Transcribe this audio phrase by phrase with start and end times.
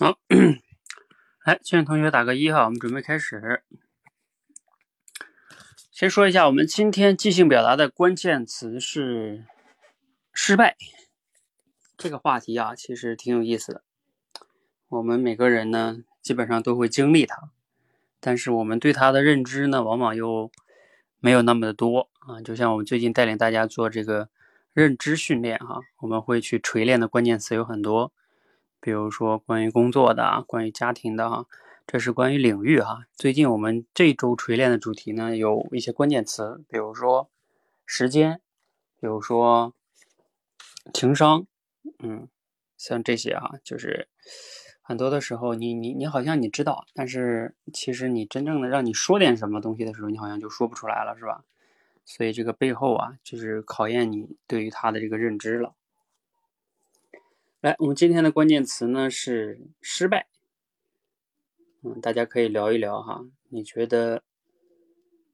[0.00, 0.16] 好
[1.44, 3.64] 来，现在同学打个一哈，我们准备开始。
[5.90, 9.44] 先说一下，我们今天即兴表达的关键词是
[10.32, 10.76] 失败。
[11.96, 13.82] 这个话题啊，其实挺有意思的。
[14.86, 17.50] 我们每个人呢，基本上都会经历它，
[18.20, 20.52] 但是我们对它的认知呢，往往又
[21.18, 22.40] 没有那么的多啊。
[22.40, 24.28] 就像我们最近带领大家做这个
[24.72, 28.12] 认知训练哈，我们会去锤炼的关键词有很多，
[28.80, 31.46] 比如说关于工作的啊、关于家庭的哈。
[31.90, 33.06] 这是关于领域哈。
[33.14, 37.30] 最近我们这周锤炼的主题呢，有一些关键词，比如说
[37.86, 38.42] 时间，
[39.00, 39.72] 比如说
[40.92, 41.46] 情商，
[42.00, 42.28] 嗯，
[42.76, 44.06] 像这些哈，就是
[44.82, 51.42] 很多的时候，你你你好像你知道，但是其实你真正的让你说点什么东西的时候，你好像就说不出来了，是吧？
[52.04, 55.74] 所以这个背后啊，就是考验你对于他的这个认知了。
[57.60, 60.28] 来，我们今天的关键词呢是失败。
[61.82, 64.22] 嗯，大家可以聊一聊哈，你觉得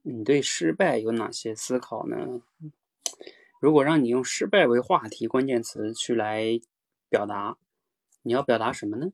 [0.01, 2.41] 你对失败有哪些思考呢？
[3.61, 6.59] 如果让你用失败为话题关键词去来
[7.11, 7.59] 表达，
[8.23, 9.13] 你要表达什么呢？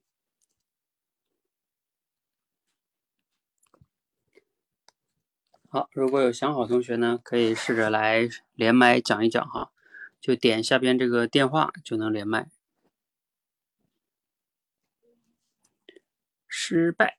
[5.69, 9.73] 好，如果有想好同学呢，可以试着来连麦讲一讲哈，
[10.21, 12.49] 就点下边这个电话就能连麦。
[16.63, 17.17] 失败，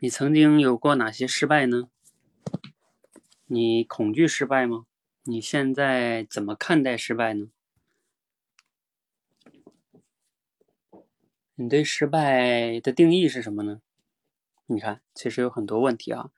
[0.00, 1.88] 你曾经有过哪些失败呢？
[3.46, 4.84] 你恐惧失败吗？
[5.22, 7.48] 你现在怎么看待失败呢？
[11.54, 13.80] 你对失败的定义是什么呢？
[14.66, 16.30] 你看，其实有很多问题啊，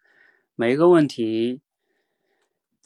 [0.55, 1.61] 每一个问题，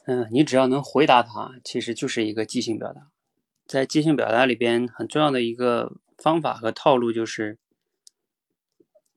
[0.05, 3.11] 嗯，你只要能回答它，其实就是一个即兴表达。
[3.67, 5.97] 在即兴表达里边，很重要的一个。
[6.17, 7.57] 方法和套路就是，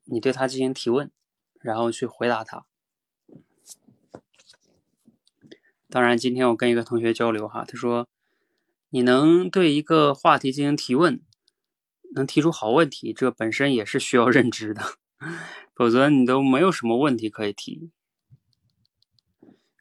[0.04, 1.10] 你对他进行提问，
[1.60, 2.66] 然后去回答他。
[5.88, 8.08] 当然，今天我跟一个同学交流哈，他说，
[8.90, 11.22] 你能对一个话题进行提问，
[12.14, 14.82] 能提出好问题，这本身也是需要认知的，
[15.74, 17.90] 否则你都没有什么问题可以提。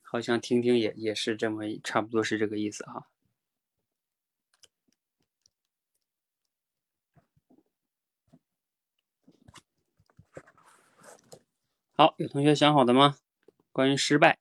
[0.01, 3.09] 好像听听也也是这么差不多是这个意思哈。
[11.99, 13.15] 好，有同学想好的吗？
[13.71, 14.37] 关于失败。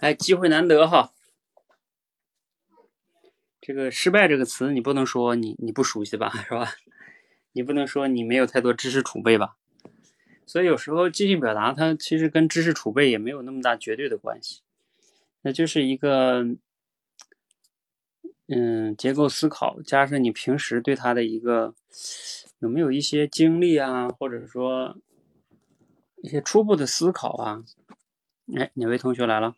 [0.00, 1.12] 哎，机会难得哈。
[3.60, 6.72] 这个“失败”这个词，你不能说你你不熟悉吧， 是吧？
[7.52, 9.56] 你不能说你没有太多知识储备吧？
[10.46, 14.62] 所以有时候即兴表达，它其实跟知识储备也没有那么大绝对的关系。
[15.42, 16.46] 那就是一个，
[18.48, 21.74] 嗯，结构思考加上你平时对它的一个
[22.60, 24.96] 有没有一些经历啊，或者说
[26.22, 27.62] 一些初步的思考啊？
[28.56, 29.54] 哎，哪位同学来了？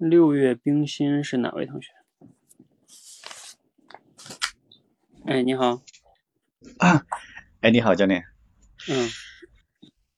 [0.00, 1.92] 六月冰心是哪位同学？
[5.26, 5.82] 哎，你好。
[6.78, 7.04] 啊，
[7.60, 8.24] 哎，你好，教练。
[8.88, 9.10] 嗯。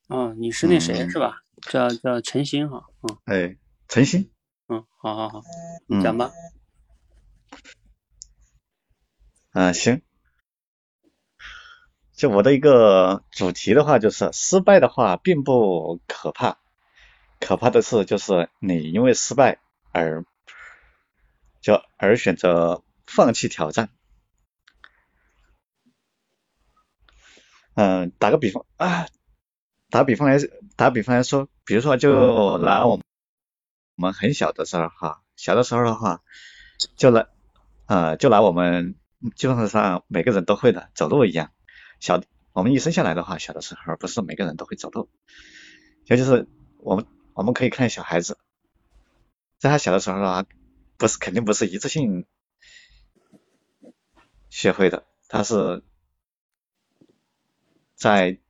[0.07, 1.43] 哦，你是那谁是吧？
[1.63, 2.85] 叫叫陈鑫哈。
[3.01, 3.19] 嗯。
[3.25, 3.57] 哎，
[3.89, 4.31] 陈鑫。
[4.69, 5.43] 嗯，好好好，
[5.89, 6.31] 你讲吧。
[9.53, 10.01] 嗯，行。
[12.13, 16.61] 就我的一个主题的话，就是失败的话并不可怕，
[17.41, 19.59] 可怕的是就是你因为失败。
[19.93, 20.25] 而
[21.61, 23.91] 就而选择放弃挑战。
[27.75, 29.07] 嗯，打个比方啊，
[29.89, 30.39] 打比方来
[30.77, 33.01] 打比方来说，比如说就拿我
[33.97, 36.23] 我们很小的时候哈，小的时候的话，
[36.97, 37.29] 就拿
[37.87, 38.97] 呃就拿我们
[39.37, 41.51] 基本上每个人都会的走路一样，
[42.01, 42.21] 小
[42.53, 45.09] 我们一生下来的话，小的时候不是每个人都会走路，
[46.05, 46.47] 也就是
[46.79, 48.37] 我们我们可以看小孩子。
[49.63, 50.45] 在他小的时候啊，
[50.97, 52.27] 不是肯定不是一次性
[54.51, 55.85] 学会的，他是
[57.95, 58.41] 在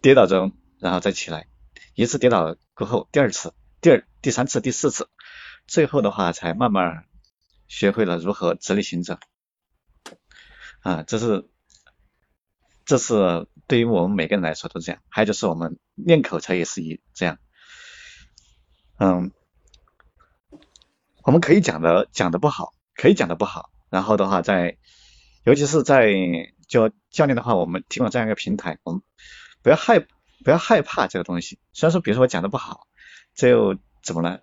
[0.00, 1.48] 跌倒中，然后再起来，
[1.96, 5.10] 一次跌倒过后，第二次、第二、第三次、第四次，
[5.66, 7.08] 最后的话才慢慢
[7.66, 9.18] 学会了如何直立行走。
[10.78, 11.50] 啊，这是
[12.84, 15.02] 这是对于我们每个人来说都这样。
[15.08, 17.40] 还有就是我们练口才也是一这样。
[19.00, 19.32] 嗯，
[21.26, 23.68] 我们可以讲的讲的不好，可以讲的不好。
[23.90, 24.76] 然后的话，在
[25.42, 26.14] 尤其是在
[26.68, 29.02] 教教练的话，我们提供这样一个平台，我们
[29.60, 31.58] 不要害不要害怕这个东西。
[31.72, 32.86] 虽然说，比如说我讲的不好，
[33.34, 34.38] 这又怎么了？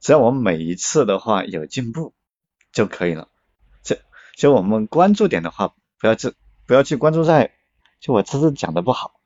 [0.00, 2.14] 只要我们每一次的话有进步
[2.72, 3.28] 就可以了。
[3.82, 3.98] 这
[4.38, 6.32] 就我们关注点的话，不要去
[6.66, 7.52] 不要去关注在
[8.00, 9.20] 就我这次讲的不好，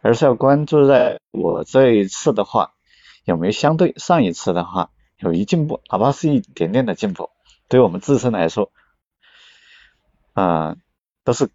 [0.00, 2.72] 而是要关注在我这一次的话。
[3.24, 7.30] 有没有相对上一次的话有一进步，哪怕是一点点的进步，
[7.68, 8.72] 对我们自身来说，
[10.32, 10.76] 啊，
[11.24, 11.50] 都是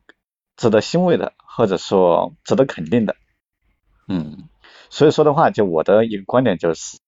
[0.56, 3.16] 值得欣慰的，或者说值得肯定的。
[4.08, 4.48] 嗯，
[4.90, 7.00] 所以说的话，就我的一个观点就是，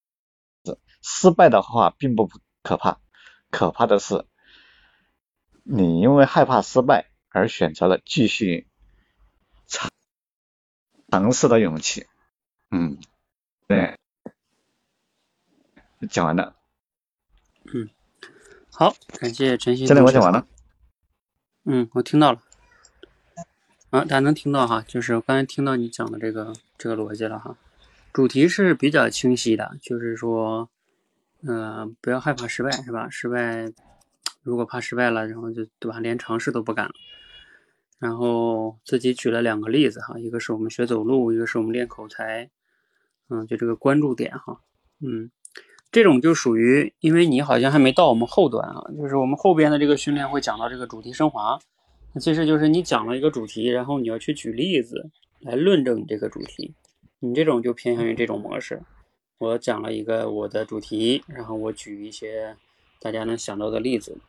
[1.01, 2.29] 失败的话并不
[2.63, 2.99] 可怕，
[3.51, 4.25] 可怕的是
[5.63, 8.67] 你因为害怕失败而选择了继续
[9.67, 9.91] 尝
[11.11, 12.07] 尝试的勇气。
[12.71, 12.97] 嗯，
[13.67, 13.96] 对。
[16.05, 16.55] 讲完了。
[17.73, 17.89] 嗯，
[18.71, 19.87] 好，感谢陈曦。
[19.87, 20.45] 现在我讲完了。
[21.63, 22.41] 嗯，我听到了。
[23.89, 24.83] 啊，大家能听到哈？
[24.87, 27.57] 就是我刚才听到你讲的这个这个逻辑了哈。
[28.13, 30.69] 主题是比较清晰的，就是说，
[31.41, 33.09] 嗯，不要害怕失败，是吧？
[33.09, 33.71] 失败，
[34.43, 35.99] 如果怕失败了，然后就对吧？
[35.99, 36.93] 连尝试都不敢了。
[37.99, 42.49] 然后自己举了两个例子哈，一个是我们学走路，一个是我们练口才。
[43.29, 44.61] 嗯，就这个关注点哈。
[44.99, 45.31] 嗯。
[45.97, 51.57] 这种就属于，因为你好像还没到我们后端啊，就是我们后边的这个训练会讲到这个主题升华，
[52.13, 55.09] 那其实就是你讲了一个主题，然后你要去举例子
[55.39, 56.75] 来论证你这个主题，
[57.19, 58.79] 你这种就偏向于这种模式。
[59.39, 62.55] 我讲了一个我的主题，然后我举一些
[63.01, 64.19] 大家能想到的例子，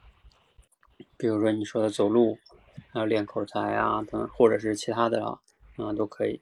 [1.19, 2.39] 比如说你说的走路
[2.95, 5.39] 还有、练口才啊等，或者是其他的啊，
[5.77, 6.41] 啊都可以。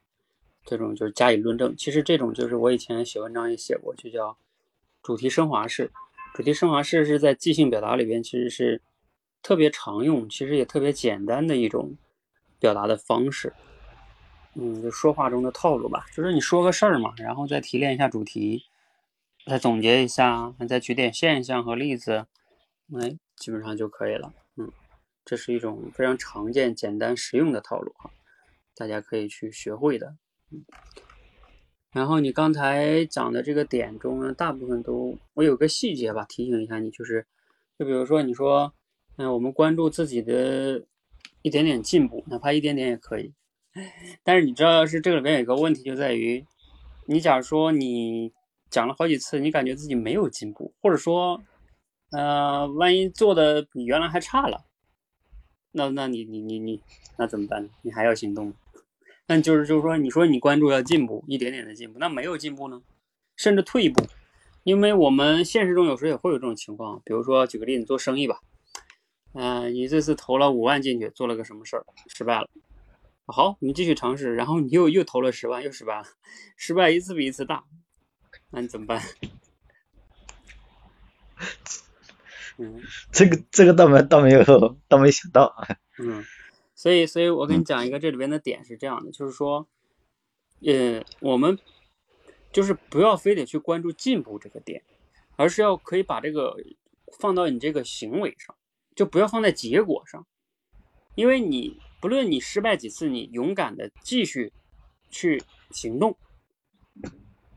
[0.63, 1.75] 这种就是加以论证。
[1.75, 4.37] 其实这种就是我以前写文章也写过，就叫。
[5.03, 5.91] 主题升华式，
[6.33, 8.81] 主题升华式是在即兴表达里边，其实是
[9.41, 11.95] 特别常用，其实也特别简单的一种
[12.59, 13.53] 表达的方式。
[14.55, 18.65] 嗯，就说话中的套路吧，就是你说个事儿嘛，然后再提炼一下主题，
[19.45, 22.25] 再总结一下，再举点现象和例子，
[22.99, 24.33] 哎，基本上就可以了。
[24.55, 24.71] 嗯，
[25.23, 28.09] 这是一种非常常见、简单、实用的套路哈，
[28.75, 30.15] 大家可以去学会的。
[30.51, 30.65] 嗯。
[31.97, 37.25] 然后你刚才讲的这个点中呢，大部分都我有个细节吧，提醒一下你，就是，
[37.79, 38.71] 就比如说你说，
[39.15, 40.85] 嗯，我们关注自己的
[41.41, 43.33] 一点点进步，哪怕一点点也可以。
[44.23, 46.45] 但是你知道是这里面有一个问题，就在于，
[47.07, 48.31] 你假如说你
[48.69, 51.41] 讲了好几次，你感觉自己没有进步，或者说，
[52.11, 54.65] 呃，万一做的比原来还差了，
[55.71, 56.79] 那那你你你你
[57.17, 57.67] 那怎么办？
[57.81, 58.53] 你还要行动？
[59.29, 62.81] 那就是就是说，你说你关注要进步，一点点的进步，那没有进步呢，
[63.35, 64.07] 甚至退一步，
[64.63, 68.39] 因为我们现实中有时候也会有这种情况，比如说举个例子，做生意吧，
[69.33, 72.47] 嗯，你这次投了五万进去，做了个什么事儿，失败了，
[73.25, 76.05] 好，你继续尝试，然后你又又投了十万，又失败了，
[76.55, 77.65] 失败一次比一次大，
[78.51, 79.03] 那你怎么办？
[82.57, 82.81] 嗯，
[83.11, 85.53] 这个这个倒没倒没有倒没想到，
[85.99, 86.23] 嗯。
[86.77, 89.67] 所以，所以我跟你讲一个这里边的点是这样的，就是说，
[90.61, 91.57] 呃，我们
[92.53, 94.83] 就是不要非得去关注进步这个点，
[95.37, 96.55] 而是要可以把这个
[97.19, 98.55] 放到你这个行为上，
[98.95, 100.27] 就不要放在结果上，
[101.15, 104.53] 因为你不论你失败几次，你勇敢的继续
[105.09, 105.41] 去
[105.71, 106.15] 行动，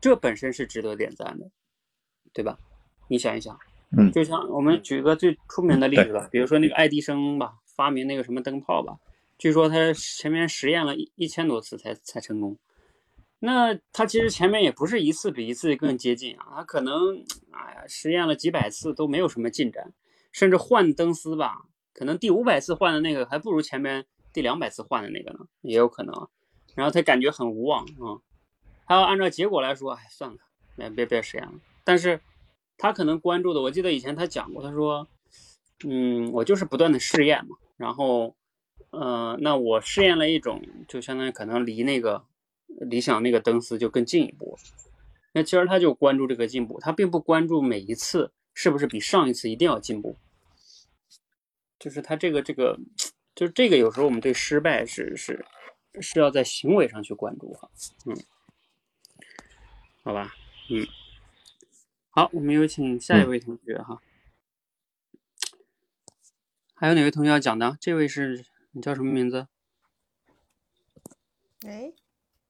[0.01, 1.51] 这本身是值得点赞的，
[2.33, 2.57] 对吧？
[3.07, 3.55] 你想一想，
[3.95, 8.97] 嗯，就像我们举个最出名的例子吧，比如说那个爱迪生吧，发明那个什么灯泡吧。
[9.41, 12.59] 据说他前面实验了一一千多次才才成功，
[13.39, 17.17] 那他其实前面也不是一次比一次更接近啊，他可能
[17.49, 19.95] 哎呀实验了几百次都没有什么进展，
[20.31, 26.13] 甚至换灯丝吧，可能第五百次换的那个还不如前面第两百次换的那个呢，也有可能。
[26.75, 28.21] 然后他感觉很无望啊，
[28.85, 30.37] 他要按照结果来说，哎算了，
[30.75, 31.53] 别别别实验了。
[31.83, 32.21] 但是
[32.77, 35.07] 他可能关注的，我记得以前他讲过，他说，
[35.83, 38.35] 嗯，我就是不断的试验嘛，然后。
[38.91, 42.25] 呃，那我试验了一种，就相当于可能离那个
[42.67, 44.57] 理想那个灯丝就更进一步。
[45.33, 50.17] 那其实他就关注这个进步，他并不关注每一次是不是比上一次一定要进步。
[51.79, 52.77] 就是他这个这个，
[53.33, 55.45] 就是这个有时候我们对失败是是
[56.01, 57.71] 是要在行为上去关注哈，
[58.05, 58.15] 嗯，
[60.03, 60.33] 好吧，
[60.69, 60.85] 嗯，
[62.09, 64.01] 好，我们有请下一位同学哈。
[66.75, 67.77] 还有哪位同学要讲的？
[67.79, 69.47] 这位是你叫什么名字？
[71.65, 71.93] 喂，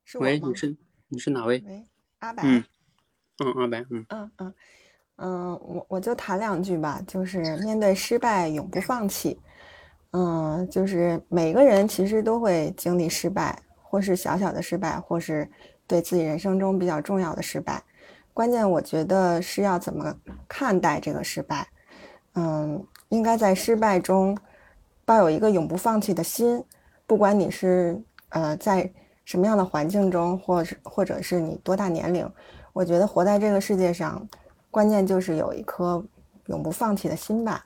[0.06, 0.50] 是喂，我吗？
[0.50, 0.78] 你是
[1.10, 1.64] 你是哪位？
[1.66, 1.86] 喂，
[2.20, 2.44] 阿白。
[2.46, 2.64] 嗯
[3.40, 4.54] 嗯，阿白，嗯嗯嗯
[5.16, 9.40] 嗯，我我就谈两句吧，就是面对失败永不放弃。
[10.12, 15.50] 嗯，就是每个人其实都会经历失败，或是小小的失败，或是
[15.88, 17.84] 对自己人生中比较重要的失败。
[18.34, 20.16] 关键我觉得是要怎么
[20.48, 21.68] 看待这个失败。
[22.36, 24.38] 嗯，应该在失败中
[25.06, 26.64] 抱有一个永不放弃的心，
[27.06, 28.90] 不管你是呃在
[29.26, 32.30] 什么样的环境中，或是或者是你多大年龄，
[32.74, 34.28] 我觉得活在这个世界上，
[34.70, 36.04] 关键就是有一颗
[36.48, 37.66] 永不放弃的心吧。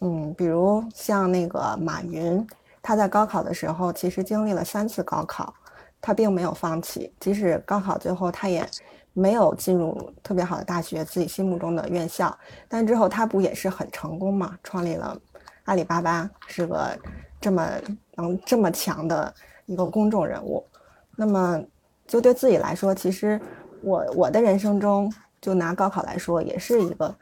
[0.00, 2.46] 嗯，比如像那个马云，
[2.80, 5.52] 他在高考的时候其实经历了三次高考，
[6.00, 8.66] 他并没有放弃，即使高考最后他也
[9.12, 12.34] 没有进入特别好的大学，自己心目中的院校，
[12.68, 15.20] 但之后他不也是很成功嘛，创立了
[15.70, 16.98] 阿里巴巴，是个
[17.40, 17.70] 这么
[18.16, 19.32] 能这么强的
[19.66, 20.66] 一个公众人物。
[21.14, 21.62] 那么
[22.08, 23.40] 就对自己来说，其实
[23.80, 27.14] 我我的人生中，就拿高考来说，也是一个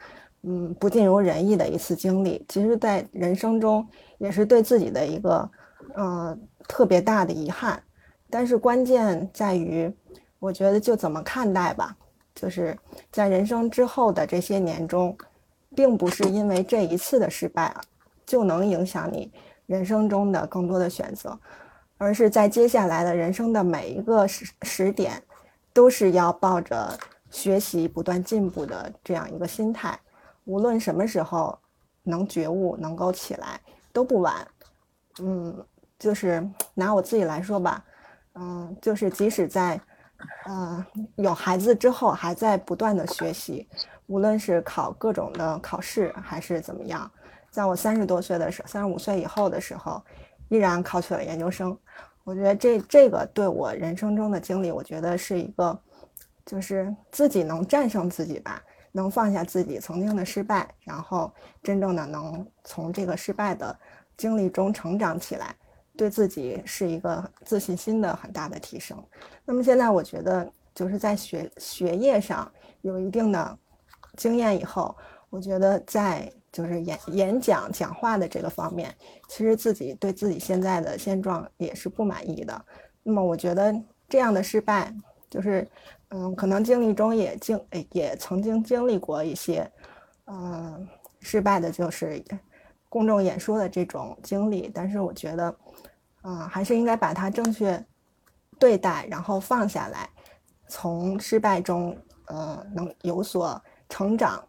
[0.45, 2.43] 嗯不尽如人意的一次经历。
[2.49, 3.87] 其实，在人生中
[4.17, 5.51] 也是对自己的一个
[5.95, 6.35] 呃
[6.67, 7.79] 特别大的遗憾。
[8.31, 9.95] 但是关键在于，
[10.39, 11.95] 我觉得就怎么看待吧。
[12.35, 12.75] 就是
[13.13, 15.15] 在人生之后的这些年中，
[15.75, 17.81] 并不是因为这一次的失败啊，
[18.29, 19.33] 就能影响你
[19.65, 21.37] 人生中的更多的选择，
[21.97, 25.23] 而是在接下来的人生的每一个时时点，
[25.73, 26.97] 都是要抱着
[27.31, 29.99] 学习、不断进步的这样一个心态。
[30.45, 31.59] 无论什么时候
[32.03, 33.59] 能觉悟、能够起来，
[33.95, 34.47] 都不晚。
[35.21, 35.67] 嗯，
[35.99, 37.83] 就是拿我自己来说吧，
[38.35, 39.81] 嗯，就是即使在
[40.45, 43.67] 呃有孩子之后，还在不断的学习，
[44.07, 47.11] 无论是考各种的考试，还是怎么样，
[47.51, 50.03] 在我三十多岁的时候，三十五岁以后的时候，
[50.49, 51.77] 依然考取了研究生。
[52.25, 55.79] 我觉得这这个对我人生中的经历，我觉得是一个，
[56.45, 58.63] 就是自己能战胜自己吧，
[58.93, 63.75] 能放下自己曾经的失败，然后真正的能从这个失败的
[64.17, 65.57] 经历中成长起来，
[65.97, 69.03] 对自己是一个自信心的很大的提升。
[69.47, 72.51] 那么现在我觉得就是在学学业上
[72.83, 73.59] 有一定的
[74.19, 74.95] 经验以后，
[75.31, 78.95] 我觉得在就是演演讲讲话的这个方面，
[79.29, 82.65] 其实自己对自己现在的现状也是不满意的。
[83.03, 83.75] 那么我觉得
[84.09, 84.95] 这样的失败，
[85.29, 85.69] 就是
[86.09, 87.61] 嗯，可能经历中也经
[87.93, 89.71] 也曾经经历过一些，
[90.27, 90.89] 嗯，
[91.21, 92.23] 失败的就是
[92.89, 94.71] 公众演说的这种经历。
[94.75, 95.55] 但是我觉得，
[96.23, 97.83] 嗯，还是应该把它正确
[98.59, 100.09] 对待，然后放下来，
[100.67, 104.43] 从失败中，呃，能有所成长。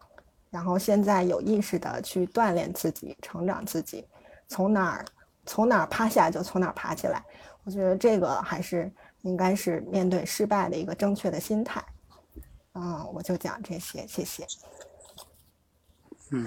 [0.49, 4.05] 然后现在有意识的去锻炼自己，成长自己，
[4.47, 5.05] 从哪儿
[5.45, 7.23] 从哪儿趴下就从哪儿爬起来。
[7.63, 8.91] 我觉得这个还是
[9.21, 11.83] 应该是面对失败的一个正确的心态。
[12.73, 14.45] 嗯，我就讲这些，谢谢。
[16.31, 16.45] 嗯，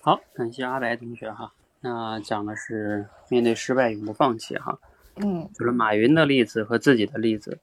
[0.00, 1.52] 好，感谢阿白同学哈。
[1.80, 4.78] 那讲的是面对失败永不放弃哈。
[5.16, 7.58] 嗯，就是马云的例子和自己的例子。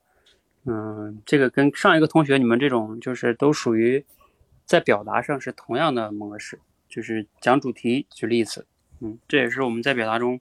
[0.64, 4.04] 嗯，这个跟上一个同学你们这种就是都属于
[4.70, 8.68] 在表达上是同样的模式，就是讲主题举例子。
[9.00, 10.40] 嗯，这也是我们在表达中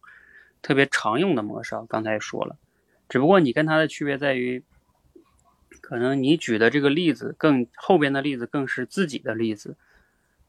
[0.62, 1.84] 特别常用的模式啊。
[1.90, 2.56] 刚才也说了，
[3.08, 4.64] 只不过你跟他的区别在于，
[5.82, 9.76] 可能你举的这个例子更后边的例子更是自己的例子。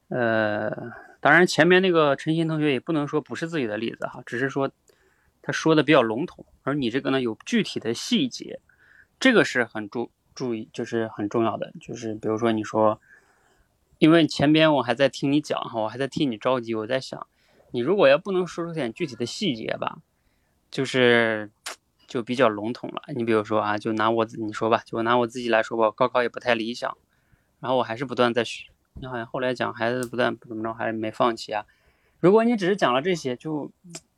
[0.08, 4.70] 呃，当然前面那个陈鑫同学也不能说不是自己的例子哈，只是说
[5.40, 8.60] 他说的比较笼统，而你这个呢有具体的细节，
[9.18, 11.72] 这个是很注注意，就是很重要的。
[11.80, 13.00] 就是比如说你说，
[14.00, 17.26] 因为前边我还在听你讲哈，我还在替你着急，我在想，
[17.70, 19.98] 你如果要不能说出点具体的细节吧，
[20.70, 21.50] 就是
[22.06, 23.02] 就比较笼统了。
[23.14, 26.96] 你比如说啊，就拿我你说吧，就拿我自己来说吧，高考也不太理想，
[27.60, 28.70] 然后我还是不断在学。
[28.94, 31.66] 你好像后来讲孩子不断怎么着，还是没放弃啊。
[32.20, 33.70] 如果你只是讲了这些，就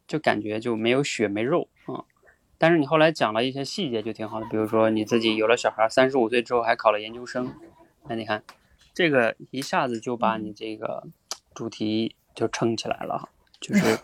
[0.06, 2.04] 就感觉就没有血没肉啊、嗯。
[2.56, 4.46] 但是你后来讲了一些细节，就挺好的。
[4.46, 7.52] 比如说你自己有了小孩，三十五岁之后还考了研究生，
[8.08, 8.44] 那你看
[8.94, 11.06] 这个一下子就把你这个
[11.54, 13.28] 主题就撑起来了，
[13.60, 13.98] 就 是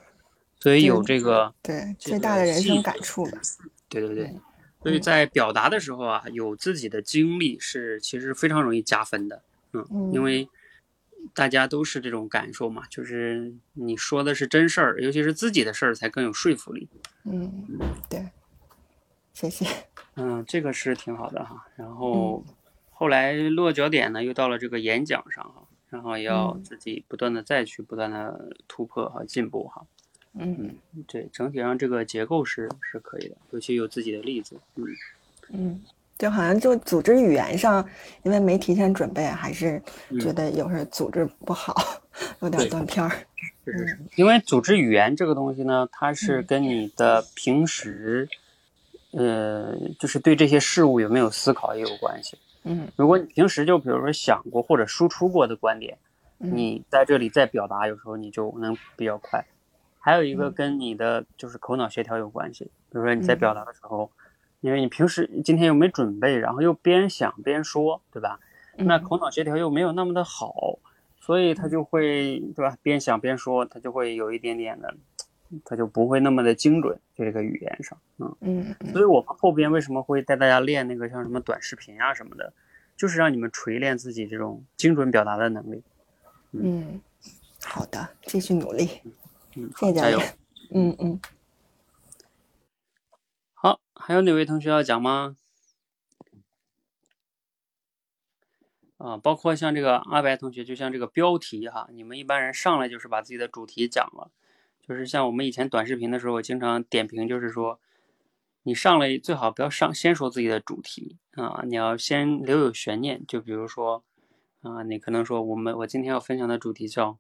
[0.61, 3.40] 所以有这个对最大的人生感触吧。
[3.88, 4.35] 对对对，
[4.83, 9.42] 所以在表达的时候啊，有自己的经历是其实非常容易加分的。
[9.73, 10.49] 嗯，因为
[11.35, 16.88] 大家都是这种感受嘛，就是你说的是真事儿，尤其是自己的事儿，才更有说服力。
[17.25, 17.66] 嗯，
[18.09, 18.28] 对，
[19.33, 19.66] 谢谢。
[20.16, 21.66] 嗯，这个是挺好的哈。
[21.76, 22.45] 然后
[22.98, 29.86] 后来落脚点呢，又到了这个演讲上哈，然后要嗯自己不断的再去不断的突破和进步哈。
[30.34, 30.74] 嗯
[31.06, 34.56] 对，整体上这个结构是是可以的，尤其有自己的例子。
[34.74, 34.84] 嗯，
[35.50, 35.80] 嗯，
[36.18, 37.88] 就好像就组织语言上，
[38.24, 39.80] 因为没提前准备，还是
[40.20, 41.72] 觉嗯得有时候组织不好，
[42.42, 43.10] 有点断片儿。
[43.64, 48.28] 是是是，因为组织语言这个东西呢，它是嗯跟你的平时，
[49.12, 52.36] 呃，就是对这些事物有没有思考也有关系。
[52.68, 55.98] 嗯如果你平时就比如说想过或者输出过的观点，
[56.40, 59.44] 嗯你在这里再表达，有时候你就能比较快。
[59.98, 64.10] 还有一个嗯跟你的就是口脑协调有关系，比如说你在嗯表达的时候，
[64.60, 68.38] 因为你平时今天又没准备，然后又边想边说，对吧？
[68.76, 70.78] 那嗯口脑协调又没有那么的好，
[71.20, 72.76] 所以他就会对吧？
[72.82, 74.94] 边想边说，他就会有一点点的，
[75.64, 78.00] 他就不会那么的精准，就这个语言上，
[78.40, 78.74] 嗯。
[78.92, 82.52] 所以我们后边为什么会带大家练那个像什么短视频啊什么的，
[82.96, 85.82] 就是让你们锤炼自己这种精准表达的能力。
[86.52, 87.00] 嗯，
[87.62, 88.88] 好的，继续努力，
[89.56, 90.18] 嗯，谢谢教加油！
[90.18, 90.38] 练。
[90.72, 91.20] 嗯嗯。
[93.54, 95.36] 好，还有哪位同学要讲吗？
[98.98, 104.32] 啊，包括像这个阿白同学，就像这个标题哈，你们一般人上来就是把自己的主题讲了，
[104.88, 107.78] 就是像我们以前短视频的时候，我经常点评，就是说，
[108.62, 114.03] 你上来最好不要上先说自己的主题啊，你要先留有悬念，就比如说，
[114.62, 117.18] 啊，你可能说我们我今天要分享的主题叫，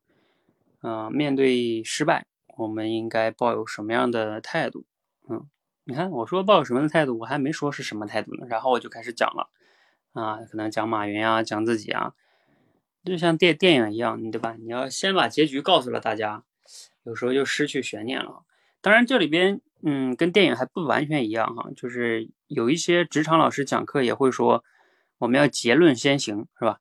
[0.80, 2.24] 呃，面对失败，
[2.56, 4.86] 我们应该抱有什么样的态度？
[5.28, 5.46] 嗯，
[5.84, 9.50] 你看我说抱有什么的态度，我还没说是什么态度呢，然后我就开始讲了。
[10.14, 12.14] 啊，可能讲马云啊，讲自己啊，
[13.04, 14.56] 就像电电影一样，你对吧？
[14.58, 16.44] 你要先把结局告诉了大家，
[17.08, 18.44] 有时候就失去悬念了。
[18.82, 24.62] 当然，这里边嗯，跟电影还不完全一样哈，就是有一些职场老师讲课也会说，
[25.16, 26.80] 我们要结论先行，是吧？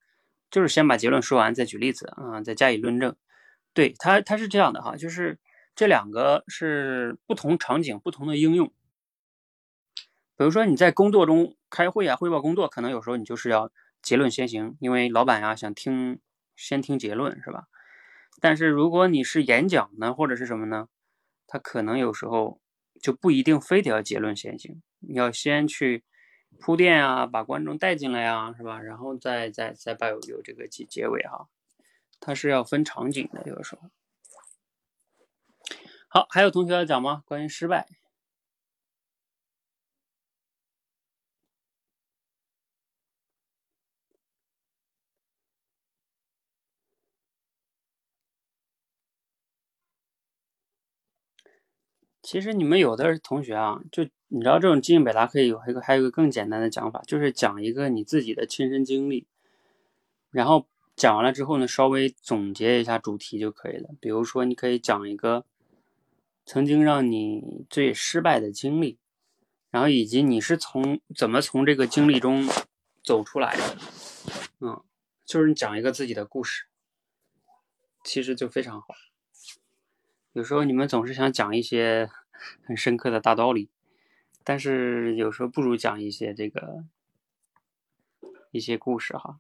[0.52, 3.16] 就是先把结论说完，再举例子啊，再加以论证。
[3.74, 5.40] 对他，他是这样的哈，就是
[5.76, 8.68] 这两个是不同场景、不同的应用。
[10.36, 16.20] 比如说你在工作中开会啊，汇报工作，可能有时候你就是要结论先行，因为老板呀、想听
[16.56, 17.68] 先听结论，是吧？
[18.40, 20.88] 但是如果你是演讲呢，或者是什么呢，
[21.48, 22.62] 他可能有时候
[23.02, 26.04] 就不一定非得要结论先行，你要先去
[26.60, 28.80] 铺垫啊，把观众带进来呀，是吧？
[28.80, 31.48] 然后再再再把有有这个结结尾哈，
[32.20, 33.90] 它是要分场景的，有时候。
[36.10, 37.24] 好，还有同学要讲吗？
[37.26, 37.88] 关于失败。
[52.28, 59.26] 其实你们有的同学啊，就你知道这种即兴表达可以有一个还有一个更简单的讲法，就是讲一个你自己的亲身经历，
[60.30, 63.92] 然后讲完了之后呢，稍微总结一下主题就可以了。
[64.02, 65.46] 比如说，你可以讲一个
[66.46, 68.98] 曾经让你最失败的经历，
[69.70, 72.46] 然后以及你是从怎么从这个经历中
[73.02, 73.78] 走出来的，
[74.60, 74.84] 嗯，
[75.26, 76.66] 就是你讲一个自己的故事，
[78.04, 78.88] 其实就非常好。
[80.38, 82.12] 有时候你们总是想讲一些
[82.64, 83.72] 很深刻的大道理，
[84.44, 86.86] 但是有时候不如讲一些这个
[88.52, 89.40] 一些故事哈。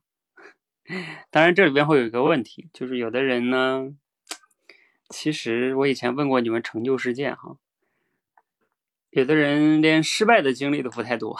[1.29, 3.95] 当然，这里边会有一个问题，就是有的人呢，
[5.07, 7.57] 其实我以前问过你们成就事件哈，
[9.11, 11.37] 有的人连失败的经历都不太多。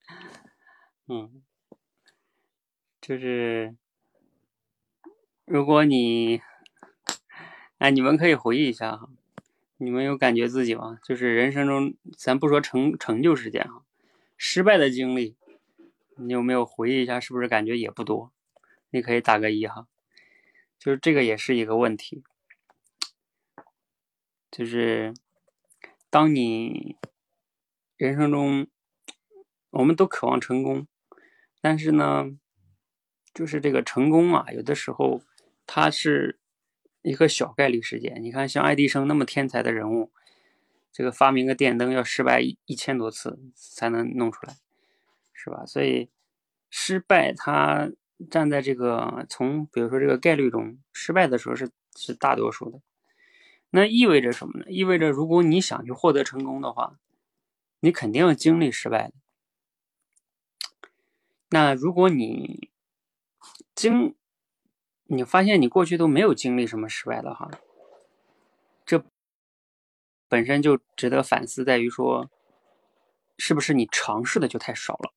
[1.08, 1.42] 嗯，
[3.00, 3.74] 就是
[5.46, 6.42] 如果你。
[7.80, 9.08] 哎，你们可以回忆一下哈，
[9.78, 11.00] 你们有感觉自己吗？
[11.02, 13.82] 就是人生中，咱不说成成就事件哈，
[14.36, 15.34] 失败的经历，
[16.18, 17.18] 你有没有回忆一下？
[17.18, 18.32] 是不是感觉也不多？
[18.90, 19.86] 你可以打个一哈。
[20.78, 22.22] 就是这个也是一个问题，
[24.50, 25.14] 就是
[26.10, 26.96] 当你
[27.96, 28.66] 人生中，
[29.70, 30.86] 我们都渴望成功，
[31.62, 32.36] 但是呢，
[33.32, 35.22] 就是这个成功啊，有的时候
[35.66, 36.36] 它是。
[37.02, 40.10] 一个小概率事件，你看像爱迪生那么天才的人物，
[40.92, 44.56] 这个发明个电灯要失败一千多次才能弄出来，
[45.32, 45.64] 是吧？
[45.64, 46.10] 所以
[46.68, 47.90] 失败它
[48.30, 52.80] 站在这个从比如说这个概率中，失败的时候是是大多数的。
[53.70, 54.66] 那意味着什么呢？
[54.68, 56.98] 意味着如果你想去获得成功的话，
[57.80, 59.14] 你肯定要经历失败的。
[61.48, 62.68] 那如果你
[63.74, 64.14] 经
[65.12, 67.50] 你发现你过去都没有经历什么失败的哈，
[68.86, 69.04] 这
[70.28, 72.30] 本身就值得反思，在于说，
[73.36, 75.12] 是不是你尝试的就太少了？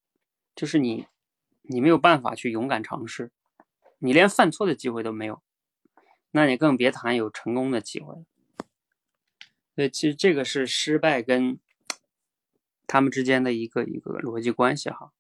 [0.56, 1.06] 就是你
[1.62, 3.30] 你没有办法去勇敢尝试，
[4.00, 5.44] 你连犯错的机会都没有，
[6.32, 8.26] 那你更别谈有成功的机会了。
[9.76, 11.60] 所以其实这个是失败跟
[12.88, 15.14] 他们之间的一个一个逻辑关系哈。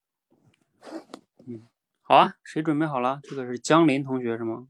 [2.13, 3.19] 嗯，好啊，谁准备好了？
[3.23, 4.67] 这个是江林同学是吗？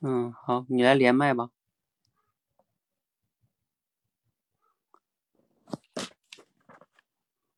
[0.00, 1.50] 嗯，好，你来连麦吧。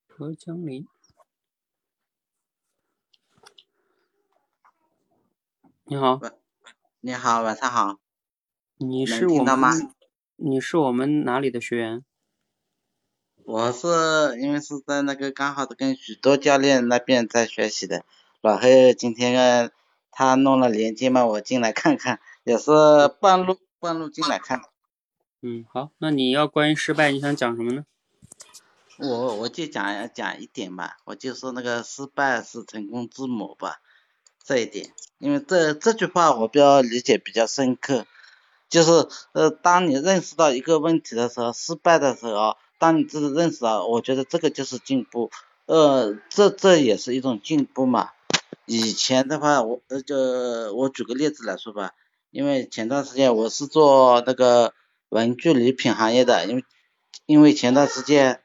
[0.06, 0.86] 何江林，
[5.84, 6.20] 你好，
[7.00, 7.98] 你好，晚上好。
[8.76, 9.94] 你是我们，
[10.36, 12.04] 你是我们哪里的学员？
[13.46, 13.86] 我是
[14.40, 18.02] 因为是在那个刚好是跟许多教练那边在学习的，
[18.40, 18.62] 然后
[18.96, 19.70] 今天
[20.10, 22.70] 他弄了连接嘛，我进来看看，也是
[23.20, 24.62] 半路半路进来看。
[25.42, 27.84] 嗯，好，那你要关于失败，你想讲什么呢？
[28.96, 33.80] 我我就讲讲一点吧，我就说那个失败是成功之母吧，
[34.42, 38.06] 这一点，因为这这句话我比较理解比较深刻，
[38.70, 45.30] 就是呃，当你认识到一个问题的时候，失败的时候，当你自己认识到，我觉得这个就是进步，
[45.66, 48.10] 呃，这这也是一种进步嘛。
[48.66, 50.16] 以前的话，我呃就
[50.74, 51.92] 我举个例子来说吧，
[52.30, 54.72] 因为前段时间我是做那个
[55.08, 56.64] 文具礼品行业的，因为
[57.26, 58.40] 因为前段时间。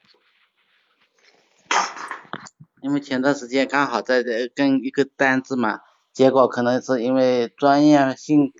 [2.81, 4.23] 因为前段时间刚好在
[4.55, 5.81] 跟一个单子嘛，
[6.13, 8.53] 结果可能是因为专业性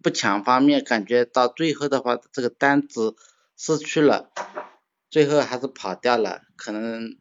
[0.00, 3.16] 不强方面，感觉到最后的话，这个单子
[3.56, 4.30] 失去了，
[5.14, 7.16] 最后还是跑掉了，可能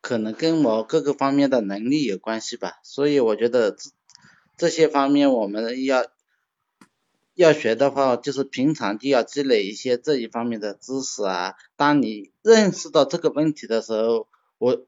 [0.00, 3.90] 可能跟我各个方面的能力有关系吧，所以我觉得这
[4.56, 6.08] 这些方面我们要
[7.36, 11.54] 要学的话，就是平常就要积累一些这一方面的知识啊。
[11.76, 14.26] 当你认识到这个问题的时候，
[14.58, 14.84] 我。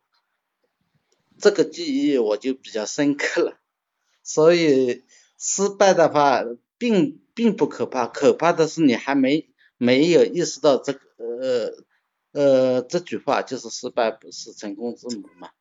[1.38, 3.58] 这个记忆我就比较深刻了，
[4.24, 5.04] 所以
[5.38, 6.42] 失败的话
[6.78, 11.85] 并并不可怕，可怕的是你还没没有意识到这个呃
[12.36, 15.52] 呃这句话就是失败不是成功之母嘛，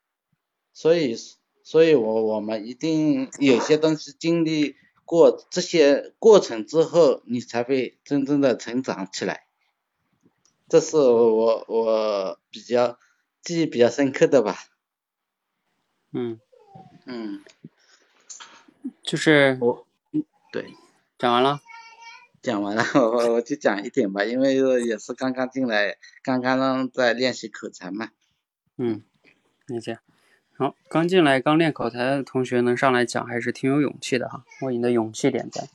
[0.74, 1.16] 所以
[1.64, 9.48] 所以我我们一定有些东西经历过这些过程之后，你才会真正的成长起来，
[10.68, 13.00] 这是我我比较
[13.42, 14.58] 记忆比较深刻的吧。
[16.12, 16.42] 嗯，
[17.06, 17.44] 嗯，
[19.02, 19.88] 就是我，
[20.52, 20.74] 对，
[21.18, 21.62] 讲完了，
[22.46, 24.54] 讲完了，我我就讲一点吧，因为
[24.86, 28.10] 也是刚刚进来，刚刚在练习口才嘛。
[28.78, 29.02] 嗯，
[29.66, 29.98] 理解。
[30.56, 35.68] 好，刚进来刚练口才的同学能上来讲，还是挺有勇气的哈，为你的勇气点赞。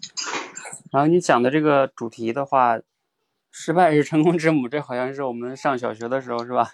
[0.92, 2.78] 然后你讲的这个主题的话，
[3.50, 6.70] 失败是成功之母，这好像是我们上小学的时候是吧？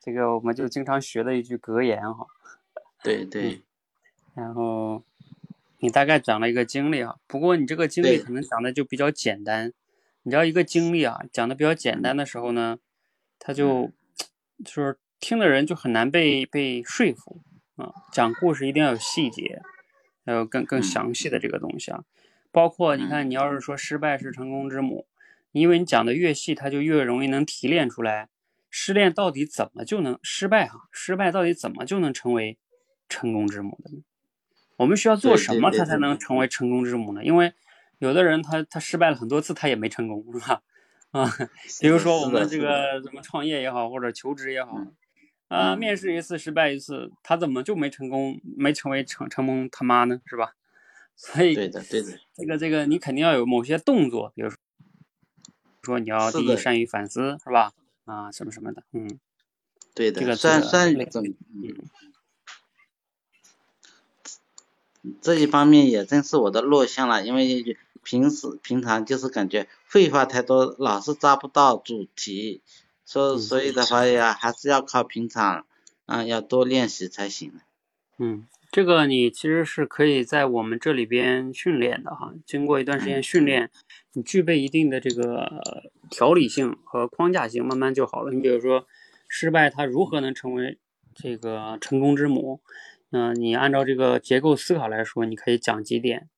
[0.00, 2.26] 这个我们就经常学的一句格言哈。
[3.02, 3.62] 对对，
[4.34, 5.04] 然后
[5.84, 9.70] 你大概讲了一个经历啊，不过你这个经历可能讲的就比较简单。
[10.22, 12.78] 你知道一个经历啊，讲的比较简单的时候呢，
[13.38, 13.92] 他就
[14.64, 17.42] 就是听的人就很难被被说服
[17.76, 17.92] 啊。
[18.10, 19.60] 讲故事一定要有细节，
[20.24, 22.04] 还有更更详细的这个东西啊。
[22.50, 25.06] 包括你看，你要是说失败是成功之母，
[25.52, 28.30] 因为你讲的越细，他就越容易能提炼出来
[28.70, 30.88] 失恋到底怎么就能失败哈？
[30.90, 32.56] 失败到底怎么就能成为？
[33.06, 33.90] 成功之母的，
[34.76, 37.24] 我们需要做什么，他才能成为成功之母呢？
[37.24, 37.52] 因为
[37.98, 40.62] 有的人他他失败了很多次，他也没成功，是吧？
[41.12, 41.30] 啊，
[41.80, 44.76] 比如说我们这个怎么创业也好，或者求职也好，
[45.48, 50.20] 啊，面试一次失败一次，他怎么就没成功，没成为成成功他妈呢？
[50.26, 50.54] 是吧？
[51.16, 54.56] 所以对的对的，这个这个你肯定要有某些动作，比如说
[55.82, 57.72] 说你要第一善于反思，是吧？
[58.04, 59.20] 啊，什么什么的，嗯，
[59.94, 61.34] 对的，这个善善于怎嗯。
[65.20, 72.62] 这一方面也正是我的弱项了，因为平时平常就是感觉废话太多，老是抓不到主题，
[73.04, 75.66] 所所以的话呀，还是要靠平常，
[76.06, 77.52] 啊，要多练习才行。
[78.18, 83.70] 嗯，这个你其实是可以在我们这里边训练的哈，经过一段时间训练，
[84.12, 88.32] 你具备一定的这个条理性和框架性，慢慢就好了。
[88.32, 88.86] 你比如说，
[89.28, 90.78] 失败它如何能成为
[91.14, 92.60] 这个成功之母？
[93.16, 96.28] 嗯，你按照这个结构思考来说，你可以讲几点。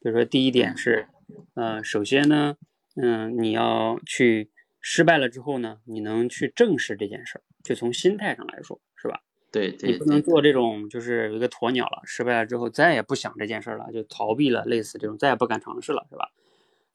[0.00, 1.08] 比如说，第一点是，
[1.54, 2.56] 呃，首先呢，
[2.94, 9.22] 嗯，你要去失败了之后呢，你能去正视这件事儿，就从心态上来说，是吧？
[9.50, 9.92] 对对。
[9.92, 16.28] 你不能做这种就是有一个鸵鸟了，失败了之后再也不想这件事儿了，就逃避了，类似这种再也不敢尝试了，是吧？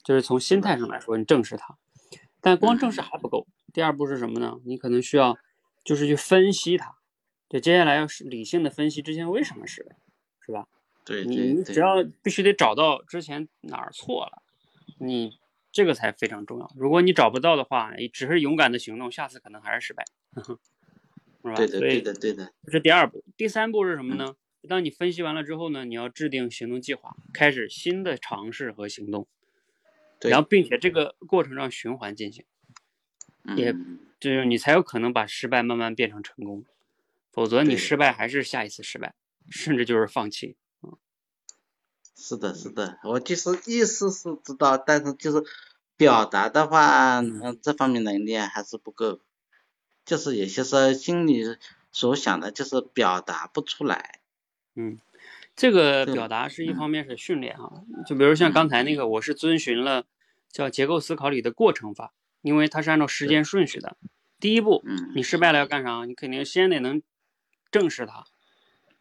[0.03, 1.75] 就是从心态上来说，你正视它。
[2.39, 4.59] 但光正视还不够，第二步是什么呢？
[4.65, 5.35] 你可能需要
[5.83, 7.00] 就是去分析它。
[7.51, 9.97] 对，接下来要是理性的分析之前为什么失败，
[10.39, 10.67] 是吧？
[11.03, 14.41] 对你你只要必须得找到之前哪儿错了，
[14.99, 15.37] 你
[15.69, 16.71] 这个才非常重要。
[16.77, 20.05] 如果你找不到的话，你只是勇敢的行动，下次可能还是失败，
[21.43, 21.55] 是吧？
[21.55, 24.35] 对的对的对的，这是第二步，第三步是什么呢？
[24.69, 29.27] 当你分析完了之后呢，你要制定行动计划，开始新的尝试和行动，
[30.19, 32.45] 对，然后并且这个过程让循环进行，
[33.57, 36.63] 也嗯就是你才有可能把失败慢慢变成成功，
[37.31, 39.15] 否则你失败还是下一次失败，
[39.49, 40.57] 甚至就是放弃。
[42.15, 45.43] 是的，是的，我就是意思是知道，但是就是
[45.97, 49.21] 表达的话，嗯，这方面能力还是不够，
[50.05, 51.43] 就是有些时候心里
[51.91, 54.19] 所想的，就是表达不出来。
[54.75, 54.99] 嗯，
[55.55, 60.05] 这个表达是一嗯方面是训练哈，就比如像刚才那个，我是遵循了
[60.51, 63.97] 叫结构思考里的过程法，因为它是按照时间顺序的。
[64.39, 66.05] 第一步，嗯你失败了要干啥？
[66.05, 67.01] 你肯定先得能
[67.71, 68.25] 正视它。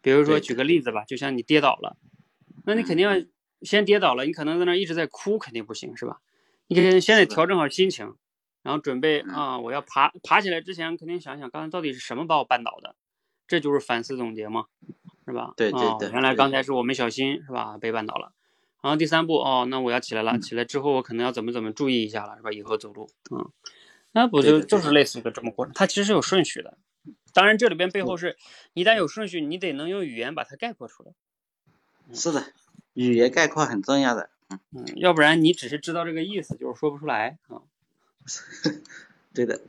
[0.01, 1.97] 比如说举个例子吧，就像你跌倒了，
[2.65, 3.23] 那你肯定要
[3.61, 6.21] 先跌倒了，你可能在那一直在哭，肯定不行是吧？
[6.67, 8.15] 你肯定先得调整好心情，
[8.63, 12.95] 然后准备嗯啊，我要爬爬起来之前，肯定想想刚才到底是什么把我绊倒的，
[13.47, 14.65] 这就是反思总结嘛，
[15.27, 15.53] 是吧？
[15.55, 18.31] 对对哦对对原来刚才是我没小心是吧，被绊倒了。
[18.81, 22.51] 然后第三步哦，那我要起来了，嗯起来之后我可能要怎么怎么注意一下了，是吧？
[22.51, 23.51] 以后走路，嗯，
[24.13, 26.79] 那不就就是类似于个这么过程，它其实是有顺序的。
[27.33, 28.37] 当然，这里边背后是，
[28.73, 31.13] 一旦有顺序，你得能用语言把它概括出来，
[32.13, 32.43] 是的，
[32.93, 34.29] 语言概括很重要的。
[34.71, 37.61] 嗯，要不然你只是知道这个意思，就是说不出来啊。
[39.33, 39.61] 对的。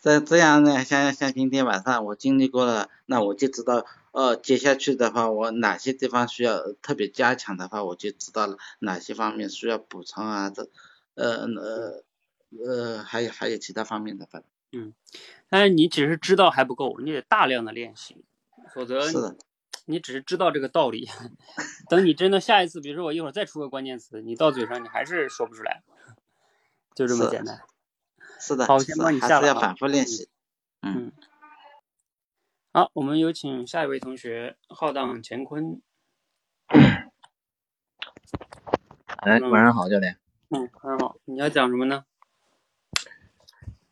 [0.00, 10.68] 这这样呢，像像今天晚上我经历过了，那我就知道，呃，接下去的话，我哪些地方需要特别加强的话，我就知道了哪些方面需要补充啊，这，
[11.14, 12.04] 呃呃
[12.66, 14.42] 呃，还有还有其他方面的，反
[14.80, 14.94] 正
[15.48, 18.24] 但是你只是知道还不够，你得大量的练习，
[18.74, 19.36] 否则是的，
[19.86, 21.08] 你只是知道这个道理，
[21.88, 25.82] 等你真的下一次，比如说我一会儿再出个关键词，你到嘴上你还是说不出来，
[26.94, 27.60] 就这么简单。
[28.40, 30.28] 是的，好先帮你下了啊是要反复练习。
[30.82, 31.12] 嗯，
[32.72, 35.80] 好，我们有请下一位同学浩荡乾坤。
[39.50, 40.18] 晚上好，教练。
[40.50, 42.04] 嗯，晚上好，你要讲什么呢？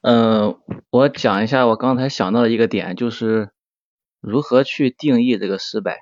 [0.03, 0.59] 嗯，
[0.91, 3.51] 我讲一下我刚才想到的一个点，就是
[4.21, 6.01] 如何去定义这个失败。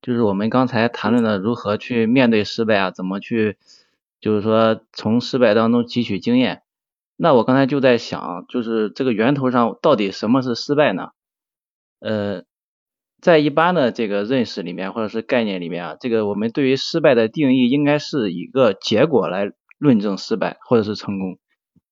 [0.00, 3.58] 就是我们刚才谈论的如何去面对失败啊，怎么去，
[4.20, 6.62] 就是说从失败当中汲取经验。
[7.16, 11.10] 那我刚才就在想，就是这个源头上到底什么是失败呢？
[12.00, 12.44] 呃，
[13.20, 21.38] 在一般的这个认识里面或者是概念里面啊，这个我们对于失败的定义应该是一个结果来论证失败或者是成功。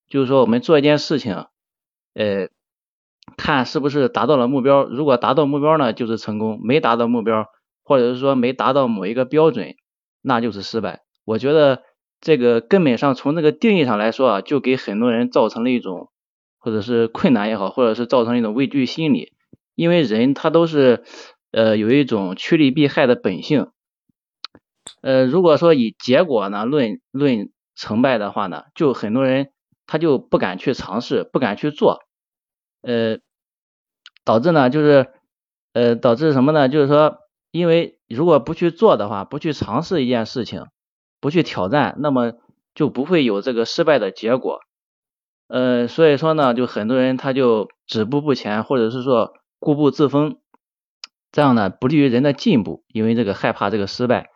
[0.08, 1.46] 就是说我们做一件事情，
[2.14, 2.48] 呃，
[3.36, 7.46] 看是不是达到了目标，如果达到目标呢，就是成功；没达到目标，
[7.84, 9.76] 或者是说没达到某一个标准，
[10.20, 11.02] 那就是失败。
[11.24, 11.82] 我觉得
[12.20, 16.10] 这个根本上从这个定义上来说啊，就给很多人造成了一种
[16.58, 19.32] 或者是困难也好，或者是造成一种畏惧心理，
[19.74, 21.04] 因为人他都是
[21.52, 23.68] 呃有一种趋利避害的本性。
[25.02, 29.50] 呃，如果说以结果呢论论成败的话呢，就很多人
[29.90, 31.98] 他就不敢去尝试，不敢去做，
[32.80, 33.18] 呃，
[34.24, 35.08] 导致呢就是
[35.72, 36.68] 呃导致什么呢？
[36.68, 37.18] 就是说，
[37.50, 40.66] 因为如果不去做的话，不去尝试一件事情，
[41.20, 42.34] 不去挑战，那么
[42.72, 44.60] 就不会有这个失败的结果。
[45.48, 50.38] 呃，所以说呢，就很多人他就止步不前，或者是说固步自封，
[51.32, 54.30] 这样呢不利于人的进步，因为这个害怕这个失败。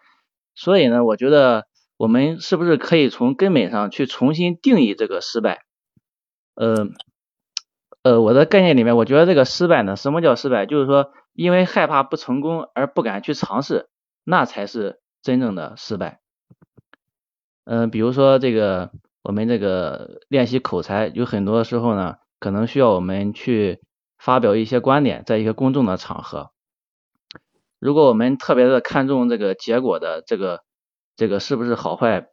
[0.56, 5.64] 所以呢，我觉得我们是不是可以从根本上去重新定义这个失败？
[6.54, 6.88] 呃
[8.02, 10.66] 呃，我的概念里面，我觉得这个失败呢，什么叫失败？
[10.66, 13.88] 就是说，因为害怕不成功而不敢去尝试，
[14.24, 16.20] 那才是真正的失败。
[17.64, 18.90] 嗯、比如说这个
[19.22, 23.80] 我们这个练习口才，有很多时候呢，可能需要我们去
[24.18, 26.50] 发表一些观点，在一个公众的场合。
[27.78, 30.60] 如果我们特别的看重这个结果的这个
[31.16, 32.28] 这个是不是好坏，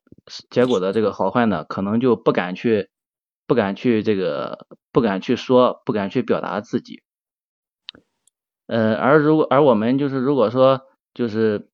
[0.49, 2.89] 结果的这个好坏呢，可能就不敢去
[3.45, 7.03] 不敢去这个不敢去说，不敢去表达自己。
[8.67, 10.81] 呃，而如果而我们就是如果说
[11.13, 11.69] 就是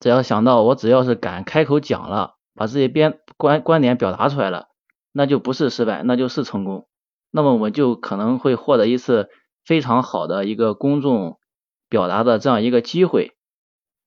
[0.00, 4.68] 只要想到我只要是敢开口讲了，把自己边观观点表达出来了，
[5.12, 6.88] 那就不是失败，那就是成功。
[7.30, 9.28] 那么我就可能会获得一次
[9.64, 11.38] 非常好的一个公众
[11.88, 13.37] 表达的这样一个机会。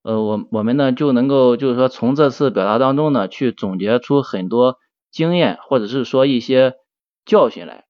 [0.03, 4.79] 呃，我我们呢就能够就是说从这次表达当中呢去总结出很多
[5.11, 6.75] 经验，或者是说一些
[7.25, 7.85] 教训来，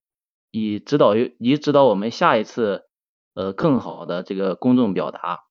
[0.51, 2.83] 以指导以指导我们下一次
[3.33, 5.43] 呃更好的这个公众表达，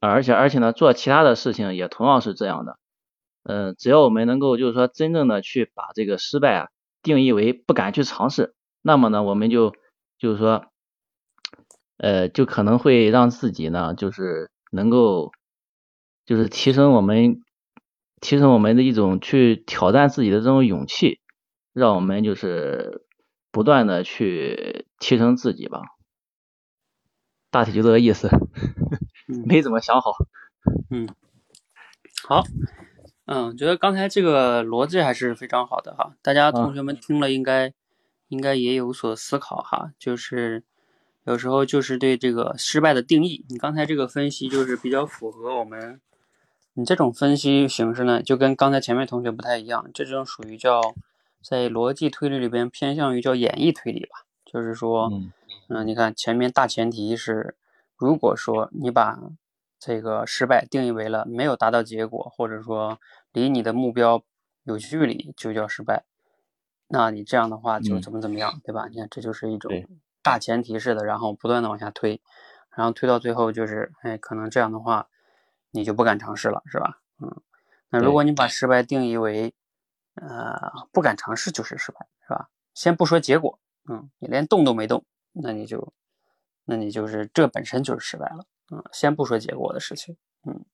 [0.00, 2.78] 而且而且呢，做其他的事情也同样是这样的。
[3.44, 6.68] 嗯，只要我们能够就是说真正的去把这个失败啊
[7.02, 9.74] 定义为不敢去尝试，那么呢，我们就
[10.18, 10.66] 就是说，
[11.96, 15.32] 呃，就可能会让自己呢，就是能够
[16.24, 17.42] 就是提升我们
[18.20, 21.20] 提升我们的一种去挑战自己的这种勇气，
[21.72, 23.04] 让我们就是
[23.50, 25.82] 不断的去提升自己吧。
[27.50, 28.28] 大体就这个意思，
[29.46, 30.14] 没怎么想好。
[30.90, 31.08] 嗯，
[32.28, 32.44] 好。
[33.26, 37.72] 嗯，觉得刚才这个逻辑还是非常好的哈，大家同学们听了应该
[38.26, 40.64] 应该也有所思考哈，就是
[41.24, 46.00] 有时候就是对这个失败的定义，你刚才这个分析就是比较符合我们，
[46.74, 50.80] 你这种分析形式呢，就跟刚才前面同学不太一样，这种属于叫
[51.42, 55.10] 在逻辑推理里边偏向于叫演绎推理吧，就是说，
[55.68, 57.54] 嗯，你看前面大前提是，
[57.96, 59.18] 如果说你把
[59.78, 62.98] 这个失败定义为了没有达到结果，或者说。
[63.32, 64.24] 离你的目标
[64.64, 66.02] 有距离就叫失败，
[66.88, 68.88] 那你这样的话就怎么怎么样，对吧？
[68.88, 69.70] 你看这就是一种
[70.22, 72.22] 大前提似的，然后不断的往下推，
[72.70, 75.08] 然后推到最后就是，哎，可能这样的话
[75.70, 77.00] 你就不敢尝试了，是吧？
[77.22, 77.42] 嗯，
[77.90, 79.54] 那如果你把失败定义为，
[80.14, 82.48] 呃，不敢尝试就是失败，是吧？
[82.74, 85.92] 先不说结果，嗯，你连动都没动，那你就，
[86.64, 90.64] 那你就是这本身就是失败了，嗯，先不说结果的事情，嗯。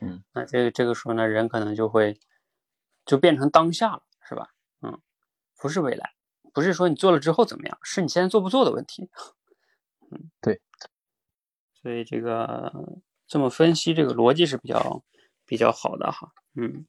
[0.00, 2.18] 嗯，那这个这个时候呢，人可能就会
[3.04, 4.48] 就变成当下了，是吧？
[4.80, 5.00] 嗯，
[5.56, 6.14] 不是未来，
[6.54, 9.10] 不是说你做了之后怎么样，是你现在做不做的问题。
[10.10, 10.62] 嗯，对。
[11.82, 12.72] 所以这个
[13.26, 15.04] 这么分析，这个逻辑是比较
[15.44, 16.32] 比较好的哈。
[16.54, 16.86] 嗯，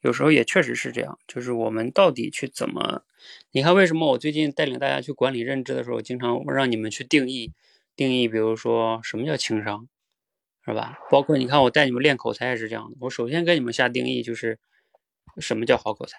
[0.00, 3.04] 有时候也确实是这样，就是我们到底去怎么？
[3.52, 7.52] 你看，为什么我最近带领大家去管理认知的时候，经常让你们去定义
[7.94, 9.88] 定义，比如说什么叫情商？
[10.64, 10.98] 是吧？
[11.10, 12.96] 包括你看，我带你们练口才也是这样的。
[13.02, 14.58] 我首先给你们下定义，就是
[15.38, 16.18] 什么叫好口才。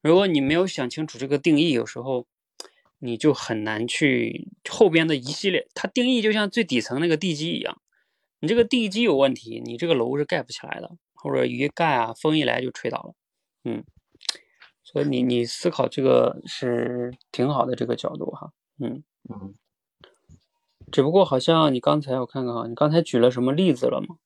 [0.00, 2.26] 如果你没有想清楚这个定义，有时候
[2.98, 5.68] 你就很难去后边的一系列。
[5.74, 7.80] 它定义就像最底层那个地基一样，
[8.40, 13.14] 你这个地基有问题，你这个楼是盖不起来的，或者一盖啊，风一来就吹倒了。
[13.64, 13.84] 嗯，
[14.84, 18.52] 所以你你思考这个是挺好的这个角度哈。
[18.78, 19.54] 嗯嗯。
[20.90, 24.16] 只不过好像你刚才我看看啊，你刚才举了什么例子了吗？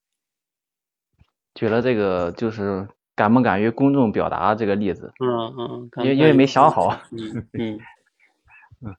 [1.54, 5.12] 举了这个就是敢不敢于公众表达这个例子。
[5.20, 5.90] 嗯嗯。
[5.98, 7.01] 因为因为没想好。
[7.12, 7.79] 嗯嗯
[8.83, 8.96] 嗯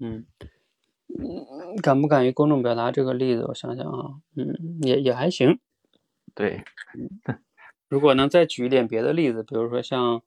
[0.00, 0.26] 嗯
[1.18, 3.44] 嗯，敢不敢于公众表达这个例子？
[3.48, 5.58] 我想想啊，嗯，也也还行。
[6.34, 6.62] 对。
[7.88, 10.22] 如果能再举一点别的例子，比如说像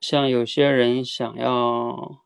[0.00, 2.20] 像有些人想要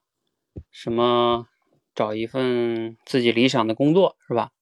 [0.71, 1.47] 什么？
[1.93, 4.53] 找一份自己理想的工作是吧？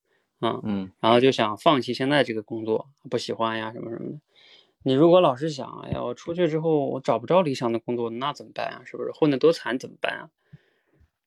[0.41, 4.19] 嗯嗯，然后就想放弃现在这个工作，不喜欢呀什么什么的。
[4.83, 8.81] 你如果老是想，哎呀，我出去之后我找不着理想的工作，那怎么办啊？
[8.85, 10.29] 是不是混得多惨怎么办啊？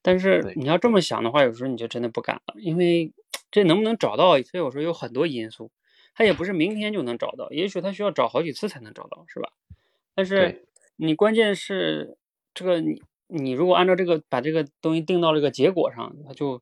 [0.03, 3.12] 但是你要这么想的话，有时候你就真的不敢了，因为
[3.51, 5.71] 这能不能找到，所以我说有很多因素，
[6.15, 9.53] 他也不是明天就能找到，也许他需要找好几次才能找到，是吧？
[10.15, 12.17] 但是你关键是
[12.55, 13.03] 这个你。
[13.35, 16.61] 你如果按照这个把这个东西定到这个结果上，它就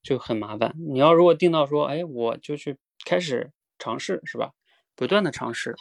[0.00, 0.72] 就很麻烦。
[0.78, 4.52] 你要如果定到说，哎，我就去开始尝试，是吧？
[4.94, 5.74] 不断的尝试，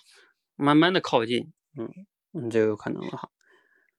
[0.55, 1.91] 慢慢的靠近，嗯，
[2.33, 3.29] 嗯，就有可能了哈。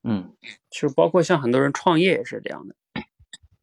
[0.03, 0.37] 嗯，
[0.71, 2.77] 其实包括像很多人创业也是这样的，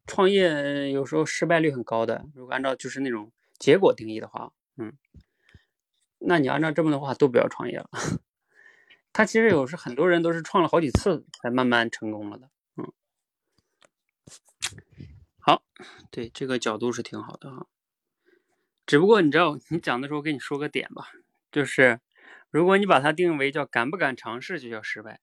[0.06, 2.26] 创业有时候失败率很高的。
[2.34, 4.94] 如果按照就是那种结果定义的话，嗯，
[6.18, 7.88] 那你按照这么的话，都不要创业了。
[9.12, 12.50] 他其实有时很多人都是创了好几次才慢慢成功了的。
[12.76, 12.92] 嗯
[15.38, 15.62] 好，
[16.10, 17.66] 对这个角度是挺好的哈。
[18.86, 21.10] 只不过你知道，你讲的时候我跟你说个点吧，
[21.52, 22.00] 就是
[22.52, 25.20] 如果你把它定为叫敢不敢尝试就叫失败，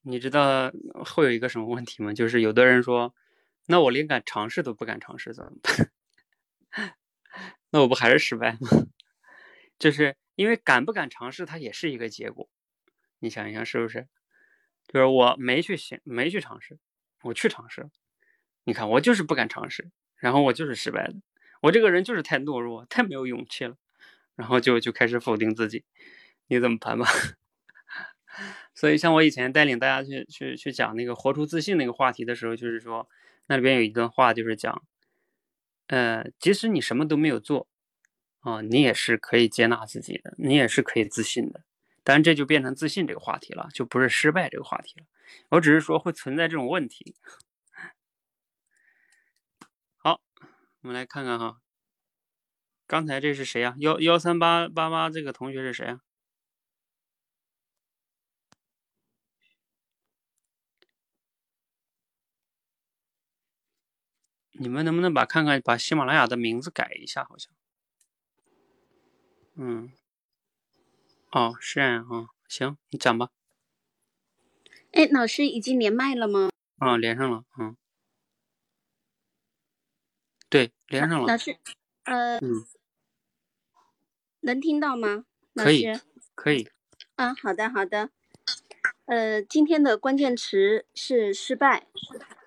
[0.00, 0.72] 你知道
[1.04, 2.14] 会有一个什么问题吗？
[2.14, 3.14] 就是有的人说，
[3.66, 5.90] 那我连敢尝试都不敢尝试怎么办？
[7.68, 8.58] 那我不还是失败吗？
[9.78, 12.48] 就是因为敢不敢尝试，它也是一个结果。
[13.18, 14.08] 你想一想是不是？
[14.88, 16.78] 就是我没去行，没去尝试，
[17.24, 17.90] 我去尝试。
[18.64, 21.14] 你看，我就是不敢尝试，然后我就是失败的。
[21.60, 23.76] 我这个人就是太懦弱，太没有勇气了，
[24.34, 25.84] 然后就就开始否定自己。
[26.46, 27.06] 你怎么盘吧？
[28.74, 33.08] 所以，像我以前带领大家去去去讲那个活出自信那个话题的时候，就是说
[33.46, 34.82] 那里边有一段话，就是讲，
[35.86, 37.68] 呃，即使你什么都没有做，
[38.40, 41.62] 啊，你也是可以接纳自己的，你也是可以自信的。
[42.02, 45.06] 当然，这就变成自信这个话题了，就不是失败这个话题了。
[45.50, 47.14] 我只是说会存在这种问题。
[49.96, 50.20] 好
[50.82, 51.58] 我们来看看哈，
[52.88, 53.76] 刚才这是谁呀？
[53.78, 56.00] 幺幺三八八八这个同学是谁啊？
[64.56, 67.24] 你们能不能把看看把喜马拉雅的名字改一下？
[67.24, 67.52] 好像，
[69.56, 69.92] 嗯，
[71.32, 73.30] 哦，是这样啊，行，你讲吧。
[74.92, 76.50] 哎，老师已经连麦了吗？
[76.78, 77.76] 啊，连上了，嗯，
[80.48, 81.26] 对，连上了。
[81.26, 81.56] 老师，
[82.04, 82.64] 呃，嗯，
[84.40, 85.24] 能听到吗？
[85.54, 86.00] 老可以师，
[86.36, 86.68] 可以。
[87.16, 88.10] 啊，好的，好的。
[89.06, 91.88] 呃，今天的关键词是失败。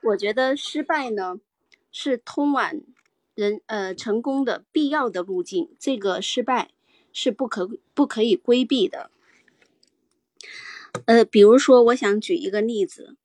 [0.04, 1.40] 我觉得失败呢，
[2.00, 2.74] 是通往
[3.34, 5.76] 人呃成功的必要的路径。
[5.80, 6.70] 这个失败
[7.12, 9.10] 是不可不可以规避的。
[11.08, 13.18] 呃，比如说，我想举一个例子，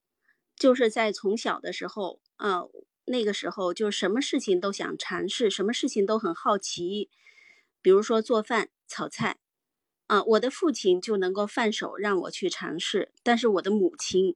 [0.57, 2.63] 就是在从小的时候，啊、
[3.05, 7.11] 那个时候就什么事情都想尝试，什么事情都很好奇，
[7.83, 9.37] 比如说做饭、炒菜，
[10.07, 14.35] 啊、我的父亲就能够放手让我去尝试，但是我的母亲，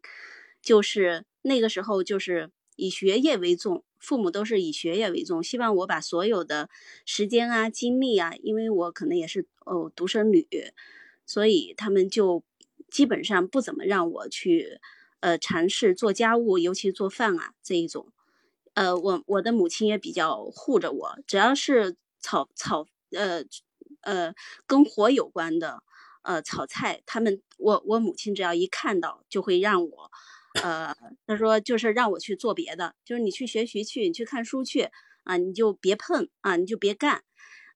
[0.60, 6.70] 就是那个时候就是以学业为重，父母都是以学业为重，希望我把所有的
[7.04, 10.46] 时间啊、精力啊，因为我可能也是哦独生女，
[11.26, 12.44] 所以他们就
[12.90, 14.78] 基本上不怎么让我去
[15.20, 18.12] 呃尝试做家务，尤其做饭啊这一种。
[18.74, 23.42] 呃，我我的母亲也比较护着我，只要是炒炒呃
[24.02, 24.34] 呃
[24.66, 25.82] 跟火有关的
[26.20, 30.10] 呃炒菜，他们我我母亲只要一看到就会让我
[30.62, 30.94] 呃，
[31.26, 34.90] 他说就是让我去做别的，就是你去学习去，你去看书去
[35.24, 37.22] 啊，你就别碰啊，你就别干。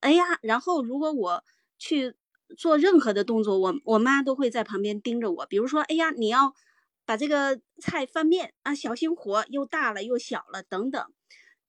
[0.00, 1.44] 哎呀，然后如果我
[1.78, 2.14] 去
[2.56, 5.46] 做任何的动作，我我妈都会在旁边盯着我。
[5.46, 6.54] 比如说，哎呀，你要
[7.04, 11.04] 把这个菜翻面啊，小心火又大了又小了等等。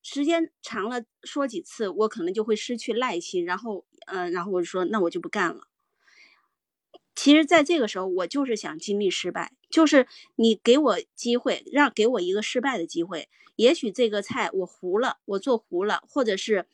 [0.03, 5.67] 时间长了，说几次，我可能就会失去耐心，然后，呃，然后我就说，那我就不干了。
[7.13, 13.29] 其实，在这个时候，我就是想经历失败，就是你给我机会，让给我一个失败的机会。
[13.55, 16.65] 也许这个菜我糊了，我做糊了，或者是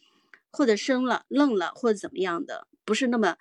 [0.51, 3.37] 或者生了、愣了，或者怎么样的，不是那么，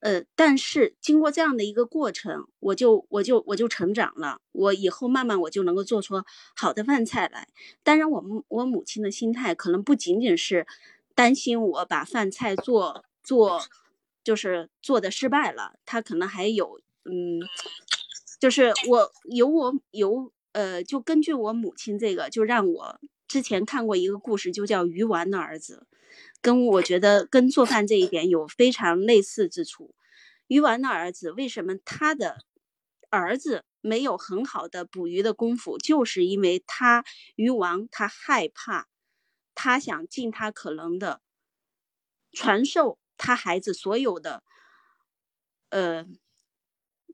[0.00, 6.22] 呃，但是经过这样的一个过程，我就我就我就成长了，我以后慢慢我就能够做出
[6.54, 7.48] 好的饭菜来。
[7.82, 10.66] 当然，我们我母亲的心态可能不仅仅是
[11.14, 13.62] 担心我把饭菜做做，
[14.22, 17.40] 就是做的失败了，她可能还有嗯，
[18.44, 25.86] 就是我有我有呃，就根据我母亲这个，就让我之前看过一个故事，就叫鱼丸的儿子，
[26.42, 29.94] 跟我觉得跟做饭这一点有非常类似之处。
[30.46, 32.44] 鱼丸的儿子为什么他的
[33.08, 37.02] 儿子没有很好的捕鱼的功夫，就是因为他
[37.36, 38.88] 鱼王他害怕，
[39.54, 41.22] 他想尽他可能的
[42.30, 44.42] 传授他孩子所有的
[45.70, 46.04] 呃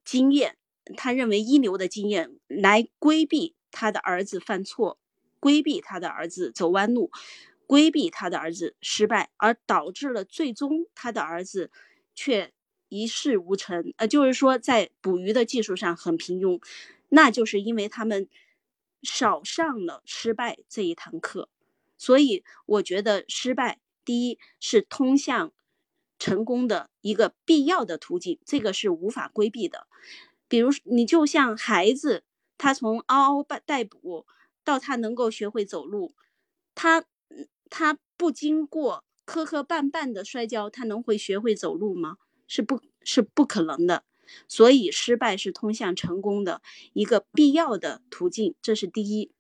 [0.04, 0.56] 经验，
[0.96, 4.98] 他认为一流的经验来规避他的儿子犯错，
[5.38, 7.10] 规避他的儿子走弯路，
[7.66, 11.70] 规避他的儿子失败，而导致了最终他的儿子
[12.14, 12.52] 却
[12.88, 13.92] 一事无成。
[13.96, 16.60] 呃，就是说在捕鱼的技术上很平庸，
[17.08, 18.28] 那就是因为他们
[19.02, 21.48] 少上了失败这一堂课。
[21.96, 25.52] 所以我觉得失败，第一是通向
[26.18, 29.86] 成功的一个必要的途径，这个是无法规避的。
[30.50, 32.24] 比如你就像孩子，
[32.58, 34.26] 他从嗷嗷待哺
[34.64, 36.12] 到他能够学会走路，
[36.74, 37.04] 他
[37.70, 42.16] 他不经过磕磕绊绊的摔跤，他能会学会走路吗？
[42.48, 44.02] 是不，是不可能的。
[44.48, 49.30] 所以失败是通向成功的一个必要的途径，这是第一。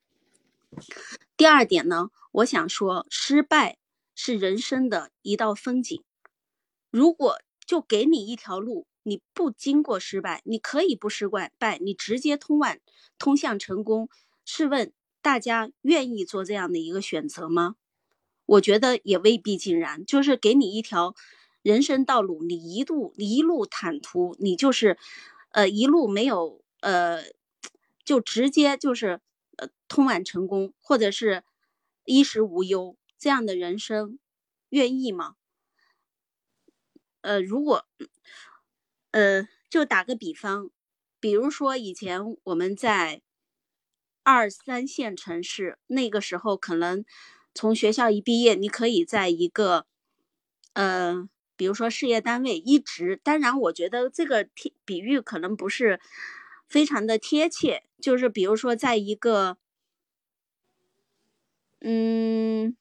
[1.36, 3.78] 第二点呢，我想说，失败
[4.14, 6.00] 是人生的一道风景。
[6.90, 12.78] 如果就给你一条路，你不经过失败，你可以不失败，败你直接通往
[13.18, 14.08] 通向成功。
[14.44, 14.92] 试问
[15.22, 17.76] 大家愿意做这样的一个选择吗？
[18.46, 20.04] 我觉得也未必尽然。
[20.04, 21.14] 就是给你一条
[21.62, 24.98] 人生道路，你一路一路坦途，你就是
[25.52, 27.22] 呃一路没有呃
[28.04, 29.20] 就直接就是
[29.56, 31.44] 呃通往成功，或者是
[32.04, 34.18] 衣食无忧这样的人生，
[34.70, 35.36] 愿意吗？
[37.20, 37.86] 呃，如果，
[39.12, 40.70] 呃，就打个比方，
[41.18, 43.22] 比如说以前我们在
[44.24, 47.04] 二三线城市，那个时候可能
[47.54, 49.86] 从学校一毕业，你可以在一个，
[50.74, 55.98] 呃，比如说事业单位一直，当然我觉得这个贴比喻可能不是
[56.68, 59.56] 非常的贴切，就是比如说在一个，
[61.82, 62.76] 嗯。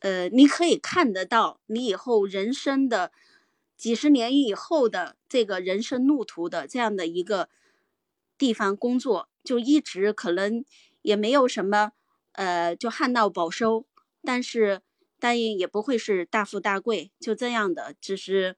[0.00, 3.10] 呃，你可以看得到你以后人生的
[3.84, 7.50] 几十年以后的这个人生路途的这样的一个
[8.38, 10.64] 地方工作，就一直可能
[11.02, 11.92] 也没有什么，
[12.32, 13.84] 呃，就旱涝保收，
[14.22, 14.80] 但是
[15.20, 18.56] 但也也不会是大富大贵，就这样的，只是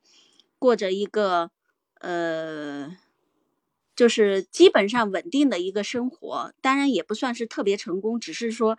[0.61, 1.51] 过着一个
[1.99, 2.97] 呃，
[3.97, 8.79] 就是基本上稳定的一个生活，当然也不算是特别成功，只是说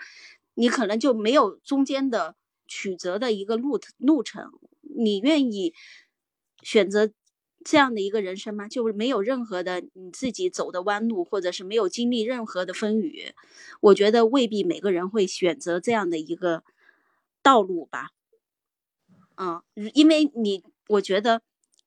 [0.53, 2.37] 你可能就没有中间的。
[2.69, 5.73] 曲折的一个路路程，你愿意
[6.67, 7.09] 选择
[7.63, 8.67] 这样的一个人生吗？
[8.67, 13.33] 就是没有任何的你自己走的弯路，或者是没有经历任何的风雨，
[13.79, 16.65] 我觉得未必每个人会选择这样的一个
[17.41, 18.09] 道路吧。
[19.37, 19.63] 嗯，
[19.93, 21.41] 因为你，我觉得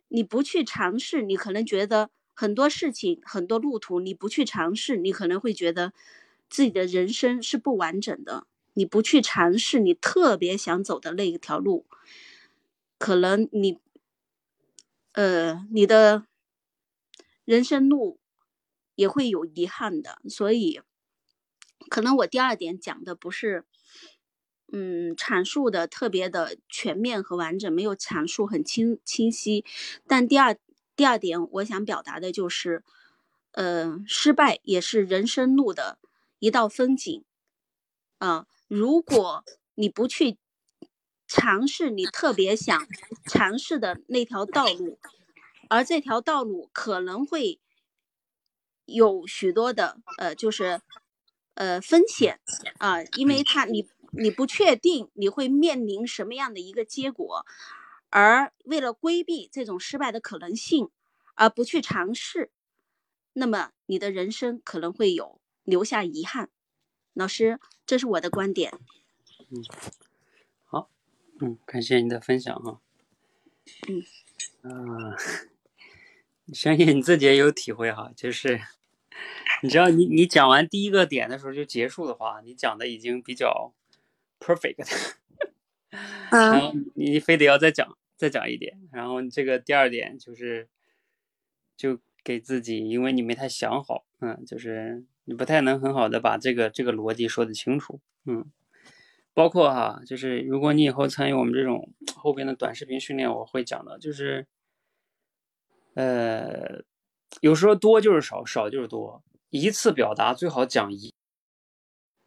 [0.08, 5.92] 你不去尝试，你可能觉得很多事情、很多路途，你不去尝试，你可能会觉得
[6.48, 8.46] 自己的人生是不完整的。
[8.72, 11.84] 你不去尝试你特别想走的那一条路，
[12.98, 13.78] 可能你，
[15.14, 16.24] 呃，你的
[17.44, 18.20] 人生路
[18.94, 20.18] 也会有遗憾的。
[20.28, 20.80] 所以，
[21.88, 23.64] 可能我第二点讲的不是，
[24.72, 29.64] 嗯，阐述的特别的全面和完整，没有阐述很清清晰。
[30.06, 30.56] 但第二
[30.94, 32.84] 第二点，我想表达的就是，
[33.52, 35.98] 呃，失败也是人生路的
[36.38, 37.24] 一道风景，
[38.18, 38.46] 啊。
[38.68, 39.44] 如果
[39.74, 40.38] 你不去
[41.32, 42.88] 尝试你特别想
[43.24, 44.98] 尝试的那条道路，
[45.68, 47.60] 而这条道路可能会
[48.84, 50.80] 有许多的呃，就是
[51.54, 52.40] 呃风险
[52.78, 57.46] 啊，因为它你你不确定你会面临什么样的一个结果，
[58.08, 60.90] 而为了规避这种失败的可能性
[61.36, 62.50] 而不去尝试，
[63.34, 66.50] 那么你的人生可能会有留下遗憾。
[67.14, 67.60] 老师。
[67.86, 68.72] 这是我的观点。
[69.50, 69.64] 嗯，
[71.40, 72.80] 嗯，感谢你的分享哈。
[74.62, 75.16] 嗯，啊，
[76.52, 78.60] 相信你自己也有体会哈，就是
[79.62, 83.72] 你知道，你你讲完第一个点的时候就结束的话，你讲的已经比较
[84.38, 85.14] perfect。
[86.30, 90.68] 然后你非得要再讲再讲一点，然后这个第二点就是
[91.76, 95.04] 就给自己，因为你没太想好，嗯，就是。
[95.24, 98.50] 你不太能很好的把这个这个逻辑说的清楚，嗯，
[99.40, 104.46] 包括哈，就是如果你以后参与我们这种后边的短视频训练，我会讲的，就是，
[105.94, 106.84] 呃，
[107.40, 111.14] 有时候多就是少，少就是多，一次表达最好讲一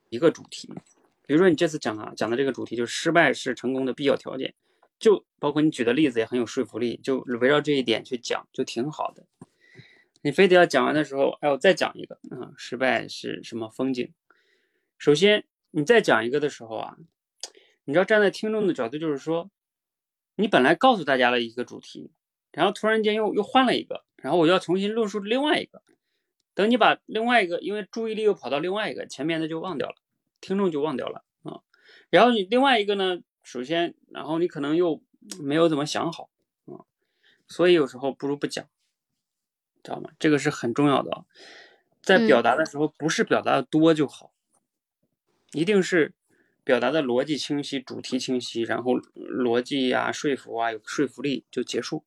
[0.09, 0.73] 一个主题，
[1.27, 4.55] 比如说你这次讲啊讲的这个主题就是失败是成功的必要条件，
[4.97, 9.27] 就包括你举的例子也很有说服力，就围绕这一点去讲就挺好的。
[10.23, 14.11] 你非得要讲完的时候，哎，我再讲一个啊，失败是什么风景？
[14.97, 15.45] 首先，
[15.75, 16.97] 你再讲一个的时候啊，
[17.83, 19.49] 你知道站在听众的角度，就是说，
[20.35, 22.11] 你本来告诉大家了一个主题，
[22.51, 25.81] 然后突然间又又换了一个，然后我要重新论述另外一个。
[26.53, 29.95] 等你把另外一个，因为注意力又跑到另外一个，前面的就忘掉了，
[30.41, 31.61] 听众就忘掉了啊。
[32.11, 35.01] 然后你另外一个呢，首先，然后你可能又
[35.39, 36.29] 没有怎么想好
[36.65, 36.85] 啊，
[37.47, 38.67] 所以有时候不如不讲。
[39.81, 40.11] 知道吗？
[40.19, 41.25] 这个是很重要的，
[42.01, 44.32] 在表达的时候，不是表达的多就好，
[45.53, 46.13] 一定是
[46.63, 52.03] 表达的逻辑清晰、主题清晰，然后逻辑呀、说服啊有说服力就结束。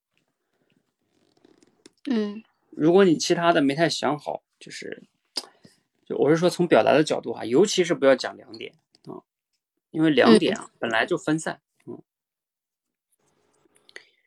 [2.11, 5.03] 嗯，如果你其他的没太想好，就是，
[6.05, 8.75] 就我是说从表达的角度哈，尤其是不要讲两点
[9.07, 9.25] 啊，
[9.91, 12.03] 因为两点啊本来就分散，嗯，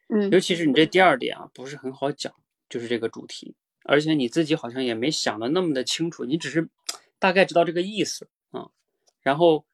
[0.08, 2.34] 嗯，尤其是你这第二点啊不是很好讲。
[2.70, 6.70] 就是这个主题，而且你自己好像也没想的那么的清楚，你只是
[7.18, 8.30] 大概知道这个意思啊。
[9.22, 9.66] 然后，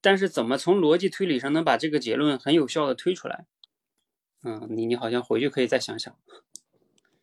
[0.00, 3.46] 但是怎么从逻辑推理上能把这个结论很有效的推出来？
[4.44, 6.16] 嗯，你你好像回去可以再想想。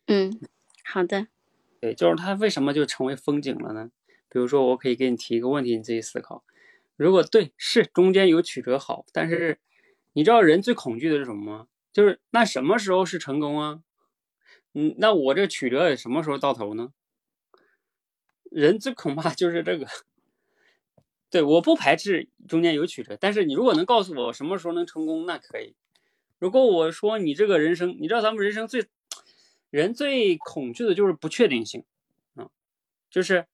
[0.06, 0.38] 嗯，
[0.84, 1.28] 好的。
[1.80, 3.90] 对，就是它为什么就成为风景了呢？
[4.28, 6.44] 比如说，我可以给你提一个问题，你自己思考。
[6.96, 9.58] 如果对，是中间有曲折好，但是
[10.12, 11.68] 你知道人最恐惧的是什么吗？
[11.92, 13.82] 就是那什么时候是成功啊？
[14.74, 16.92] 嗯，那我这曲折什么时候到头呢？
[18.50, 19.86] 人最恐怕就是这个。
[21.28, 25.74] 对，我不排斥中间有曲折，但是你如果能告诉我什么时候能成功，那可以。
[26.38, 28.86] 如果我说你这个人生，你知道咱们人生最
[29.70, 31.84] 人最恐惧的就是不确定性
[32.34, 32.48] 啊，
[33.10, 33.46] 就是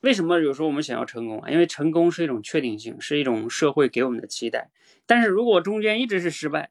[0.00, 1.50] 为什么有时候我们想要成功啊？
[1.50, 4.70] 因为成功是一种确定性，是一种社会给我们的期待。
[5.04, 6.70] 但是如果中间一直是失败，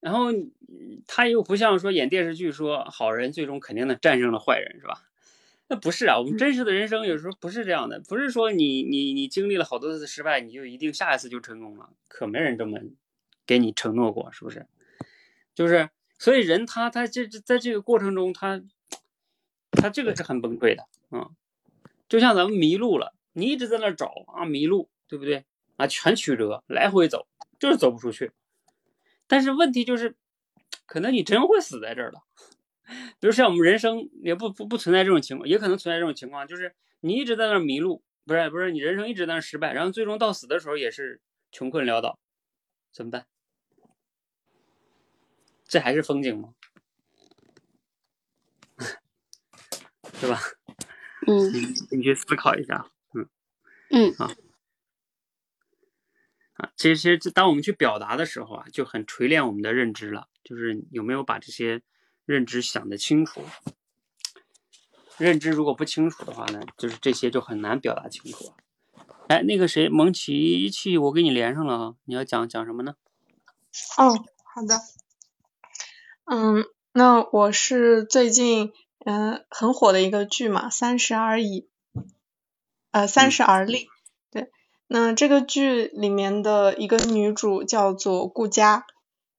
[0.00, 0.26] 然后
[1.06, 5.08] 他又不像说演电视剧说好人最终肯定能战胜了坏人是吧？
[5.68, 12.78] 那不是啊，我们真实的人生有时候不是这样的，不是说你你你经历了好多次失败，你就一定下一次就成功了，可没人这么
[13.46, 14.66] 给你承诺过，是不是？
[15.54, 18.62] 就是，所以人他他这在这个过程中，他
[19.70, 21.30] 他这个是很崩溃的啊，
[22.08, 25.44] 就像咱们迷路了，你一直在那找啊迷路，对不对？
[25.76, 27.26] 啊，全曲折，来回走，
[27.58, 28.32] 就是走不出去。
[29.26, 30.16] 但是问题就是，
[30.84, 32.22] 可能你真会死在这儿了。
[33.20, 41.20] 比如像我们人生也不不不存在这种情况，也可能存在这种情况，就是你一直在那迷路，不是不是，你人生一直在那失败，然后最终到死的时候也是
[41.50, 42.18] 穷困潦倒，
[42.92, 43.26] 怎么办？
[45.64, 46.54] 这还是风景吗？
[50.20, 50.38] 是吧？
[51.26, 51.52] 嗯，
[51.90, 52.90] 你去思考一下。
[53.14, 53.28] 嗯
[53.90, 54.30] 嗯，好。
[56.54, 61.82] 啊，其实当我们去表达的时候啊，就很锤炼我们的认知了，就是有没有把这些。
[62.24, 63.42] 认知想得清楚，
[65.18, 68.52] 认知如果不清楚的话呢，就是这些就很难表达清楚。
[69.28, 72.94] 哎，那个谁，蒙奇奇，我给你连上了啊，你要讲讲什么呢？
[73.98, 74.80] 哦，好的。
[76.24, 78.72] 嗯，那我是最近
[79.04, 81.68] 嗯很火的一个剧嘛，《三十而已》，
[82.92, 83.86] 呃，《三十而立》。
[84.30, 84.50] 对，
[84.86, 88.86] 那这个剧里面的一个女主叫做顾佳，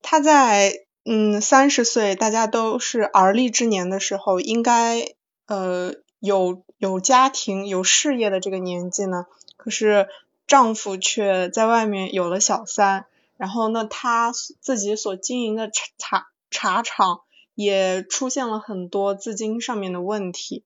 [0.01, 0.85] 她在。
[1.05, 5.05] 嗯，三十岁，大家都是而立之年的时候，应该
[5.47, 9.25] 呃有有家庭、有事业的这个年纪呢。
[9.57, 10.07] 可是
[10.47, 17.19] 丈夫却在外面有了小三，然后那她自己所经营的茶茶茶厂
[17.53, 20.63] 也出现了很多资金上面的问题。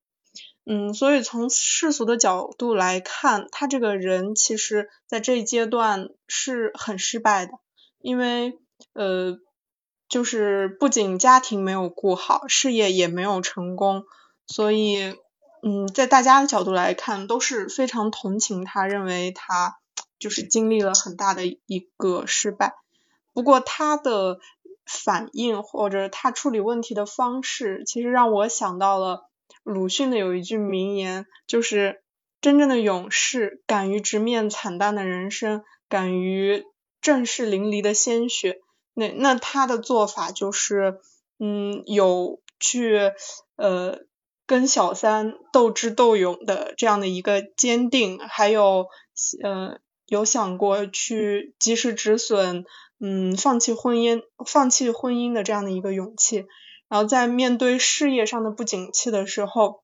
[0.65, 7.53] 嗯，所以从世俗的角度来看，她这个人其实在这一阶段是很失败的，
[8.01, 8.59] 因为
[8.93, 9.39] 呃。
[10.09, 14.05] 就是不仅家庭没有顾好，事业也没有成功，
[14.45, 15.15] 所以，
[15.61, 19.79] 嗯，在大家的角度来看，都是非常同情他，认为他
[20.17, 22.75] 就是经历了很大的一个失败。
[23.33, 24.39] 不过他的
[24.85, 29.29] 反应或者他处理问题的方式，其实让我想到了
[29.63, 32.01] 鲁迅的有一句名言，就是
[32.39, 36.63] 真正的勇士敢于直面惨淡的人生，敢于
[37.01, 38.61] 正视淋漓的鲜血。
[38.99, 40.99] 那那他的做法就是，
[41.37, 43.11] 嗯，有去
[43.55, 43.99] 呃
[44.47, 48.87] 跟小三斗智斗勇的这样的一个坚定，还有
[49.43, 49.77] 呃
[50.07, 52.65] 有想过去及时止损，
[52.99, 56.47] 嗯，放弃婚姻放弃婚姻的这样的一个勇气，
[56.89, 59.83] 然后在面对事业上的不景气的时候，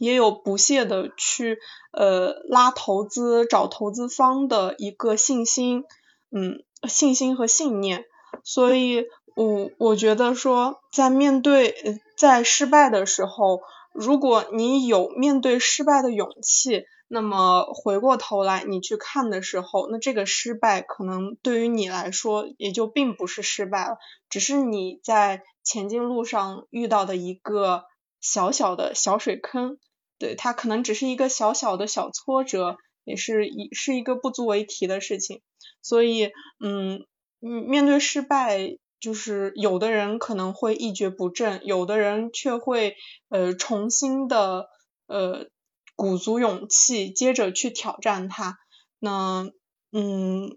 [0.00, 1.58] 也有不懈的去
[1.92, 5.84] 呃拉投资找投资方的一个信心，
[6.32, 8.04] 嗯，信心和信念。
[8.44, 9.06] 所以，
[9.36, 11.74] 我我觉得说，在面对
[12.16, 13.60] 在失败的时候，
[13.92, 23.96] 如果你有面对失败的勇气，那么回过头来你去看的时候，那这个失败可能对于你来说也就并不是失败了，
[24.28, 27.84] 只是你在前进路上遇到的一个
[28.20, 29.78] 小小的小水坑，
[30.18, 35.42] 对，它可能只是一个小小的小挫折，也是一是一个不足为提的事情。
[35.82, 37.06] 所以，嗯。
[37.40, 42.96] 嗯，面对失败，就是有的人可能会一蹶不振，有的人却会
[43.28, 44.68] 呃重新的
[45.06, 45.46] 呃
[45.94, 48.58] 鼓足勇气，接着去挑战它。
[48.98, 49.50] 那
[49.92, 50.56] 嗯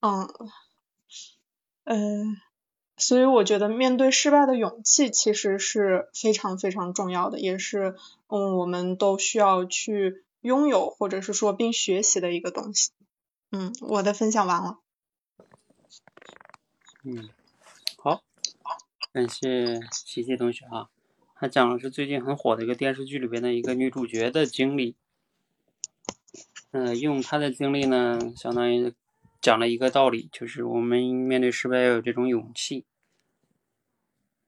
[0.00, 0.28] 嗯
[1.84, 2.36] 嗯，
[2.96, 7.94] 所以我觉得面对失败的勇气其实是非常非常重要的，也是
[8.28, 12.90] 嗯我们都需要去拥有或者是说并学习的一个东西。
[13.50, 14.78] 嗯，我的分享完了。
[17.10, 17.30] 嗯，
[17.96, 18.22] 好，
[19.14, 20.90] 感谢琪琪同学啊，
[21.34, 24.94] 他讲的是最近很火的一个电视剧里边的一个女主角的经历，
[26.70, 28.92] 嗯，用她的经历呢，相当于
[29.40, 32.84] 讲了一个道理，就是我们面对失败要有这种勇气。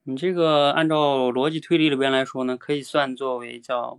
[0.02, 3.98] 你这个按照逻辑推理里边来说呢，可以算作为叫，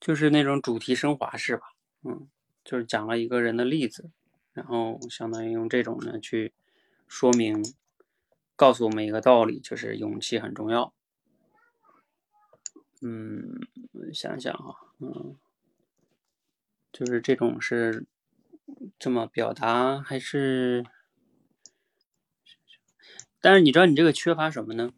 [0.00, 2.26] 就是那种主题升华式吧，嗯，
[2.64, 4.08] 就是讲了一个人的例子。
[4.52, 6.52] 然后相当于用这种呢去
[7.06, 7.62] 说明，
[8.56, 10.92] 告诉我们一个道理，就是勇气很重要。
[13.00, 13.60] 嗯，
[14.12, 15.36] 想想啊，嗯，
[16.92, 18.04] 就是这种是
[18.98, 20.84] 这么表达还是？
[23.40, 24.92] 但是你知道你这个缺乏什么呢？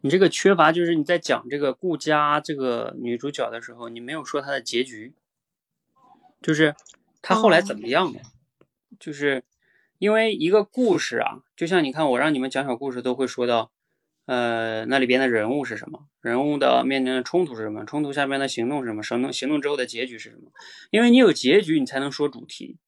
[0.00, 5.14] 你这个缺乏就是你在讲这个顾佳这个女主角的时候，你没有说她的结局，
[6.40, 6.74] 就是
[7.20, 8.20] 她后来怎么样了。
[9.02, 9.42] 就是
[9.98, 13.72] 因为一个故事啊，就像你看，我让你们讲小故事，都会说到，
[14.26, 16.06] 呃，那里边的人物是什么？
[16.20, 17.84] 人物的面临的冲突是什么？
[17.84, 19.02] 冲突下边的行动是什么？
[19.02, 20.52] 行动行动之后的结局是什么？
[20.92, 22.78] 因为你有结局，你才能说主题。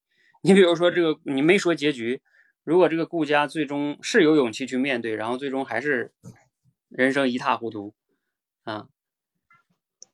[0.43, 2.23] 你比如说这个，你没说结局，
[2.63, 6.13] 如果这个顾家最终是有勇气去面对，然后最终还是
[6.91, 7.93] 人生一塌糊涂
[8.63, 8.87] 啊，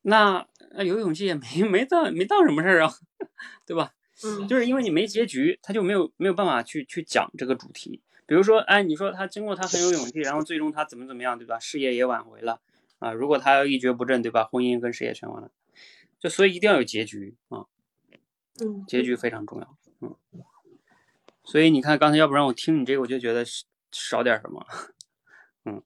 [0.01, 2.91] 那那有勇气也没没当没当什么事儿啊，
[3.67, 3.93] 对吧？
[4.23, 8.01] 嗯，就是因为你没结局，他就没有没有办法去去讲这个主题。
[8.25, 11.59] 比如说，哎，你说他经过他很有勇气，然后最终他怎么怎么样，对吧？
[11.59, 12.61] 事业也挽回了
[12.99, 13.11] 啊。
[13.11, 14.45] 如果他要一蹶不振，对吧？
[14.45, 15.51] 婚姻跟事业全完了，
[16.19, 17.65] 就所以一定要有结局啊。
[18.59, 19.77] 嗯，结局非常重要。
[20.01, 20.15] 嗯，
[21.43, 23.43] 所以你看刚才要不然我听你这个，我就觉得
[23.91, 24.65] 少点什么。
[25.65, 25.83] 嗯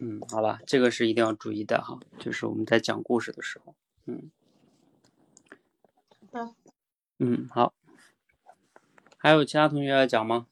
[0.00, 3.74] 嗯，好吧，这个是一定要注意的哈，就是我们在讲故事的时候，
[4.06, 4.30] 嗯。
[6.32, 6.54] 嗯。
[7.18, 7.72] 嗯，好。
[9.18, 10.46] 还有其他同学要讲吗？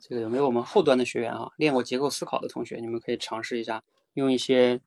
[0.00, 1.52] 这个有没有我们后端的学员啊？
[1.58, 4.80] 练过结构思考的同学，你们可以尝试一下，用一些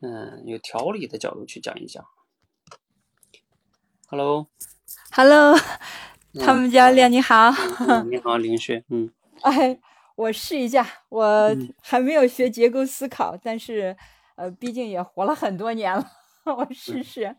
[0.00, 2.04] 嗯有条理的角度去讲一讲。
[4.08, 5.56] Hello，Hello，
[6.40, 7.52] 他们教练你好。
[8.10, 8.84] 你好，林雪。
[8.88, 9.12] 嗯。
[9.42, 9.78] 哎，
[10.18, 13.96] 我试一下，我还没有学结构思考，但是。
[14.38, 16.08] 呃，毕竟也活了很多年了，
[16.46, 17.34] 我试试。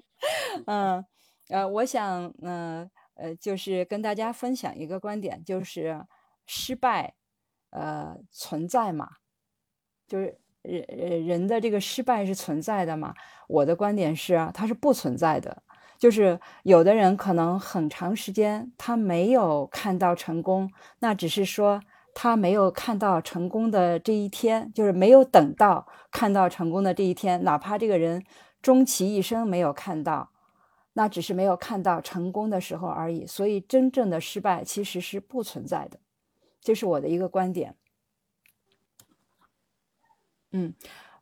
[0.66, 1.02] 嗯，
[1.48, 6.06] 呃，我想，嗯，呃，就是跟大家分享一个观点，就是
[6.46, 7.14] 失败，
[7.70, 9.08] 呃，存在嘛，
[10.10, 13.14] 就是人人的这个失败是存在的嘛。
[13.48, 15.64] 我的观点是，它是不存在的。
[15.98, 20.70] 就是有的人可能很长时间他没有看到成功，
[21.00, 21.80] 那只是说。
[22.14, 27.44] 他没有看到成功的这一天，就是没有等到看到成功的这一天。
[27.44, 28.24] 哪怕这个人
[28.62, 30.32] 终其一生没有看到，
[30.94, 33.26] 那只是没有看到成功的时候而已。
[33.26, 36.00] 所以，真正的失败其实是不存在的，
[36.62, 37.76] 这是我的一个观点。
[40.52, 40.74] 嗯，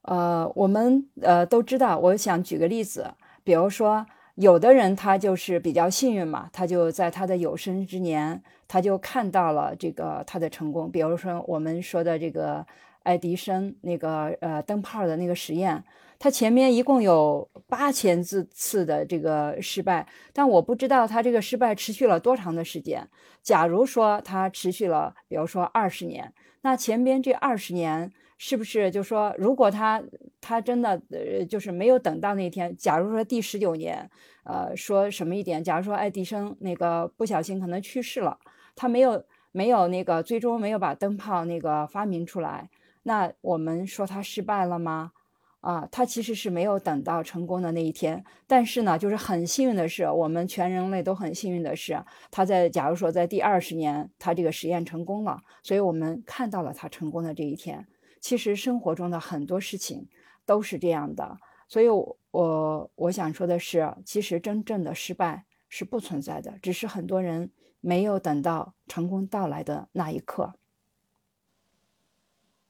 [0.02, 3.14] 呃，我们呃都知道，我想举个例子，
[3.44, 4.06] 比如说。
[4.38, 10.92] 有的人他就是比较幸运嘛，他就在他的有生之年，他就看到了这个他的成功。
[10.92, 12.66] 比如说我们说的这个
[13.04, 15.84] 爱迪生那个呃灯泡的那个实验，
[16.20, 23.08] 他前面一共有八千次次的这个失败，但我不知道他这个失败持续了多长的时间。
[23.42, 28.12] 假如说他持续了，比如说二十年，那前边这二十年。
[28.40, 30.00] 是不是就说，如果他
[30.40, 34.08] 他真的呃，就是没有等到那天，假如说第十九年，
[34.44, 38.38] 呃，说什么一点，假如说爱迪生那个不小心可能去世了，
[38.78, 42.70] 他没有没有那个最终没有把灯泡那个发明出来，
[43.04, 45.12] 那我们说他失败了吗？
[45.60, 52.02] 啊，他其实是没有等到成功的那一天，但是呢，就是很幸运的是，我们全人类都很幸运的是，
[52.32, 57.86] 他在假如说在第二十年，他这个实验成功了，所以我们看到了他成功的这一天。
[58.22, 60.08] 其实生活中的很多事情
[60.46, 67.52] 都是这样的，所以，我我想说的是，其实真正的失败是不存在的，只是很多人
[67.82, 70.54] 没有等到成功到来的那一刻。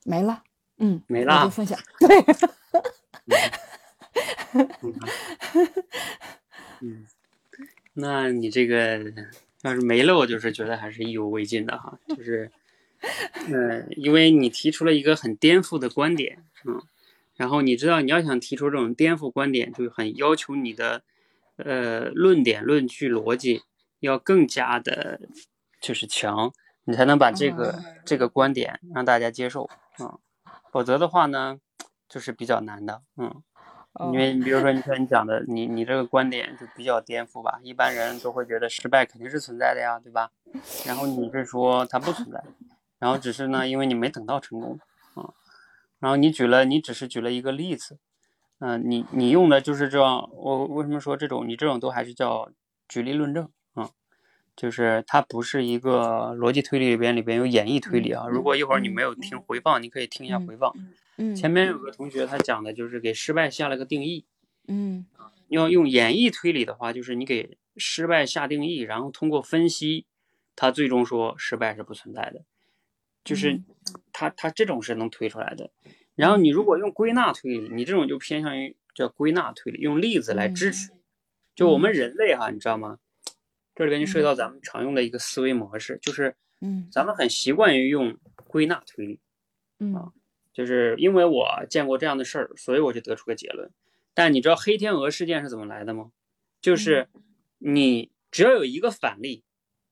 [0.04, 0.44] 没了，
[0.78, 2.08] 嗯，没了，就分享，对，
[6.82, 7.06] 嗯，
[7.94, 9.14] 那你这个
[9.64, 12.52] 要是没了，我就是觉得还是意犹未尽的哈，就是。
[13.50, 16.82] 嗯，因为你提出了一个很颠覆的观点，嗯，
[17.36, 21.04] 然后你知道你要想提出这种颠覆观点，就很要求你的
[21.58, 23.62] 呃论点、论据、逻辑
[24.00, 25.20] 要更加的，
[25.82, 26.52] 就是强，
[26.86, 29.70] 你才能把这个这个观点让大家接受，
[30.00, 30.18] 嗯，
[30.72, 31.60] 否则的话呢，
[32.08, 33.44] 就是比较难的，嗯，
[34.14, 40.32] 因为你比如说你看你讲的，你你这个观点就比较颠覆吧，一般人都会觉得失败肯定是存在的呀，对吧？
[40.86, 42.44] 然后你是说它不存在。
[43.00, 44.80] 然后只是呢，因为你没等到成功
[45.14, 45.34] 啊，
[46.00, 48.00] 然后你举了，你只是举了一个例子，
[48.58, 51.48] 嗯，你你用的就是这样，我为什么说这种？
[51.48, 52.50] 你这种都还是叫
[52.88, 53.50] 举例论证啊，
[54.58, 58.26] 就是它不是一个逻辑推理里边里边有演绎推理啊。
[58.28, 60.74] 如果一会儿你没有听回放，你可以听一下回放。
[61.18, 61.36] 嗯。
[61.36, 64.26] 前面有个同学他讲的就是给失败下了个定义。
[64.68, 65.06] 嗯。
[65.48, 70.06] 要用演绎推理的话，就是你给失败下定义，然后通过分析，
[70.58, 72.44] 他最终说失败是不存在的。
[73.24, 73.62] 就是
[74.12, 75.70] 他他这种是能推出来的，
[76.16, 80.92] 然后你如果用归纳推理，你这种就偏向于叫归纳推理，用例子来支持。
[81.54, 83.00] 就我们人类哈，你知道吗？
[83.78, 88.18] 这里边就涉及到咱们常用的一个思维模式，就是嗯，咱们很习惯于用
[88.48, 89.20] 归纳推理，
[89.80, 90.12] 嗯，
[90.52, 93.70] 就是因为我见过这样的事儿，所以我就得出个结论。
[94.16, 96.12] 但你知道黑天鹅事件是怎么来的吗？
[96.60, 97.08] 就是
[97.60, 99.44] 你只要有一个反例，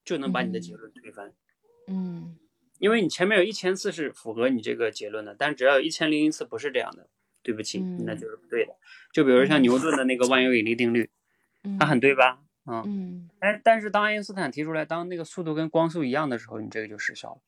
[0.03, 1.31] 就能把你的结论推翻。
[1.87, 2.35] 嗯
[2.79, 7.07] 因为你前面有一千次是符合你这个结论的，但只要有一千零一次不是这样的，
[7.43, 8.75] 对不起，嗯那就是不对的。
[9.13, 11.09] 就比如像牛顿的那个万有引力定律，
[11.63, 12.41] 嗯，它很对吧？
[12.65, 17.39] 啊、嗯，但但是当爱因斯坦提出来，当那个速度跟光速一样的时候，你这个就失效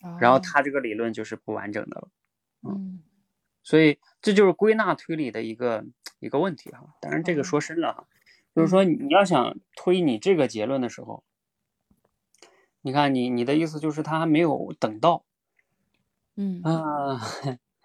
[0.00, 0.40] 了，然后哦。
[0.42, 2.08] 他这个理论就是不完整的了。
[2.66, 3.02] 嗯
[3.62, 5.84] 所以这就是归纳推理的一个
[6.18, 6.94] 一个问题哈。
[7.00, 8.06] 当然这个说深了哈，
[8.54, 11.24] 就是说你要想推你这个结论的时候，
[12.82, 15.24] 你看你你的意思就是他还没有等到
[16.36, 16.62] 嗯。
[16.62, 17.20] 啊。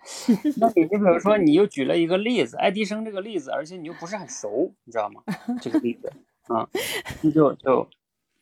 [0.58, 5.22] 那你就比如说，你又举了一个例子，爱迪生这个例子，而且你又不是很熟，你知道吗？
[5.62, 6.12] 这个例子
[6.50, 6.68] 啊，
[7.22, 7.90] 那就就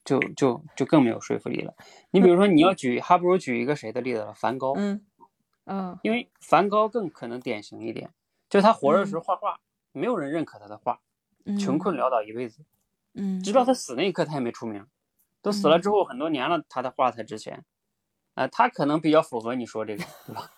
[0.04, 1.74] 就就就更没有说服力了。
[2.12, 4.34] 你比如说，你要举，还不如举一个谁的例子了？
[4.34, 4.74] 梵高。
[4.76, 5.06] 嗯
[5.66, 8.10] 嗯因为梵高更可能典型一点，
[8.50, 9.60] 就他活着时候画画，
[9.92, 11.02] 没有人认可他的画，
[11.46, 12.64] 嗯穷困潦倒一辈子，
[13.14, 14.86] 嗯直到他死那一刻他也没出名，
[15.42, 17.66] 都死了之后很多年了，他的画才值钱，
[18.36, 20.50] 啊、他可能比较符合你说这个，对吧？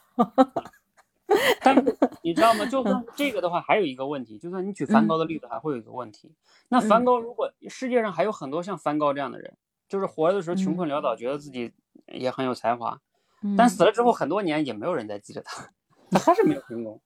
[1.62, 1.97] 但 是
[2.30, 2.64] 你知道吗？
[2.68, 6.32] 就算这个的话，还有一个问题，就算你举梵高的例子，还会有一个问题。
[6.68, 9.58] 那梵高如果世界上还有很多像梵高这样的人，
[9.88, 11.74] 就是活着的时候穷困潦倒，觉得自己
[12.06, 13.02] 也很有才华，
[13.42, 15.72] 嗯但死了之后很多年也没有人再记着他，
[16.12, 17.02] 他还是没有成功。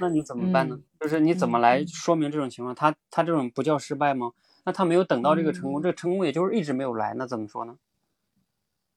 [0.00, 0.78] 那你怎么办呢？
[1.00, 2.74] 就是你怎么来说明这种情况？
[2.74, 4.32] 他他这种不叫失败吗？
[4.66, 7.78] 那他没有等到这个成功，这个成功也就是一直没有来，那怎么说呢？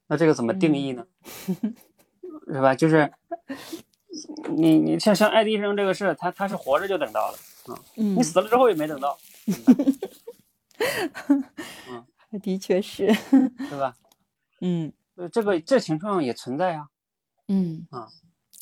[0.08, 1.08] 那这个怎么定义呢？
[2.52, 2.74] 是吧？
[2.74, 3.14] 就是
[4.56, 7.38] 你你像像爱迪生这个事，他他是活着就等到了
[7.74, 8.16] 啊，嗯。
[8.16, 9.18] 你死了之后也没等到，
[11.88, 12.06] 嗯。
[12.42, 13.08] 的确是，
[13.70, 13.96] 对吧？
[14.62, 14.92] 嗯。
[15.16, 16.88] 呃这个这情况也存在呀。
[17.48, 17.88] 嗯。
[17.92, 18.08] 啊，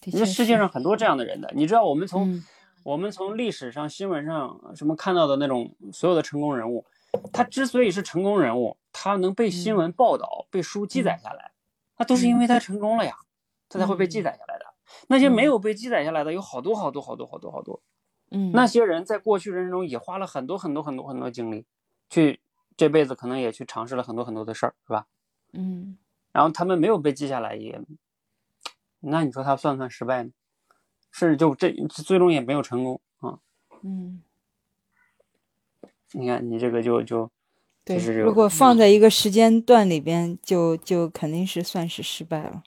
[0.05, 2.43] 因为世界上很多这样的人的，你知道，我们从、嗯。
[2.83, 6.85] 我们从历史上、新闻上什么看到的那种所有的成功人物，
[7.33, 11.51] 他之所以是成功人物，他能被新闻报道、被书记载下来，
[11.97, 13.17] 那都是因为他成功了呀，
[13.67, 14.66] 他才会被记载下来的。
[15.07, 17.81] 那些没有被记载下来的有好多好多好多好多好多，
[18.31, 21.65] 嗯那些人在过去人生中也花了很多很多很多很多精力，
[22.09, 22.39] 去
[22.75, 25.07] 这辈子可能也去尝试了很多很多的事儿，是吧？
[25.53, 25.97] 嗯
[26.31, 27.81] 然后他们没有被记下来也，
[28.99, 30.31] 那你说他算不算失败呢？
[31.11, 33.39] 甚至就这最终也没有成功啊！
[33.81, 34.21] 嗯
[36.13, 37.29] 你看你这个就就
[37.83, 42.63] 对如果放在一个时间段里边，就就肯定是算是失败了。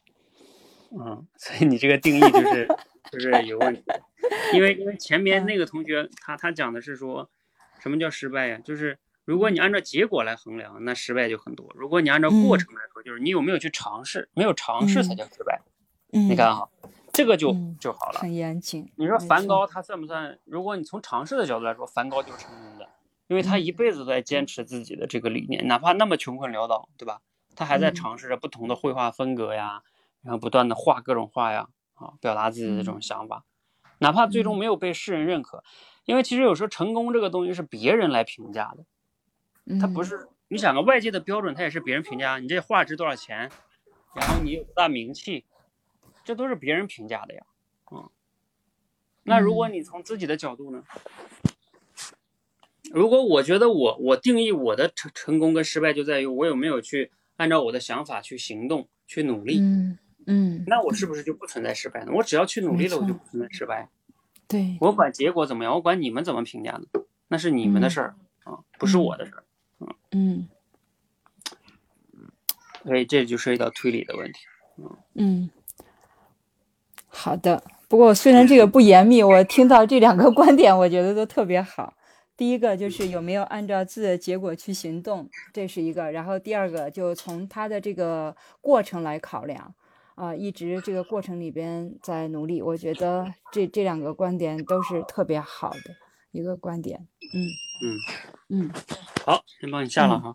[0.99, 2.69] 嗯， 所以你这个定义就是
[3.13, 3.83] 就是有问题，
[4.55, 7.29] 因为因为前 面那个同学他他讲的是说，
[7.81, 8.59] 什么叫失败呀？
[8.65, 15.61] 就是如果你按照结果来衡量，那失败就很多；如果你按照过程来说，就是你有没有去尝试，没有尝试才叫失败。
[16.13, 16.69] 嗯，你看哈，
[17.13, 18.19] 这个就嗯就好了。
[18.21, 18.91] 很严谨。
[18.97, 20.39] 你说梵高他算不算？
[20.45, 22.89] 如果你从尝试的角度来说，梵高就是成功的，
[23.29, 27.21] 因为他一辈子都在坚持自己的这个理念，哪怕那么穷困潦倒，对吧？
[27.55, 29.83] 他还在嗯尝试着不同的绘画风格呀，
[30.23, 33.45] 然后不断的画各种画呀，啊，表达自己的这种想法，
[33.99, 35.63] 哪怕最终没有被世人认可，
[36.05, 43.51] 因为其实有时候成功这个东西是别人来评价的，他不嗯是你想个外界的标准，他也是别人评价你这画值多少钱，
[44.15, 45.45] 然后你有多大名气，
[46.25, 47.43] 这都是别人评价的呀，
[47.93, 48.09] 嗯。
[49.23, 50.83] 那如果你从自己的角度呢？
[52.91, 59.97] 如果我觉得我我定义我的成成功跟失败就在于我有没有去按照我的想法去行动去努力，嗯
[60.31, 62.13] 嗯，那我是不是就不存在失败呢？
[62.15, 63.89] 我只要去努力了，我就不存在失败。
[64.47, 66.87] 对，我管结果怎么样，我管你们怎么评价呢？
[67.29, 68.15] 那是你们的事儿
[68.45, 69.45] 啊，不是我的事儿。
[69.79, 70.49] 嗯嗯
[72.83, 74.41] 所以这就涉及到推理的问题。
[75.15, 75.51] 嗯，
[77.09, 77.63] 好的。
[77.89, 81.95] 不过虽然这个不严密，我听到这两个观点，我觉得都特别好。
[82.37, 89.75] 第一个就是有没有按照自己的结果去行动，这是一个；然后第二个就从他的这个过程来考量，
[90.15, 92.61] 啊、一直这个过程里边在努力。
[92.61, 95.97] 我觉得这这两个观点都是特别好的
[96.31, 97.09] 一个观点。
[97.33, 97.49] 嗯
[97.83, 98.71] 嗯嗯
[99.25, 100.35] 好，先帮你下了哈。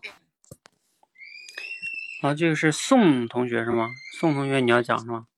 [2.22, 3.90] 好，这个是宋同学是吗？
[4.18, 5.28] 宋同学你要讲是吗？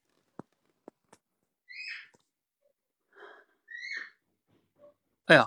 [5.26, 5.46] 哎呀，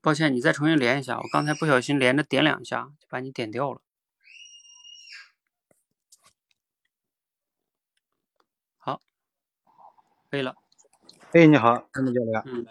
[0.00, 3.80] 抱歉，你再重新连一下，我刚才不小心连着点两下，就把你点掉了。
[8.78, 9.00] 好，
[10.30, 10.54] 可以了。
[11.32, 12.42] 哎，你好，参谋教练。
[12.46, 12.66] 嗯，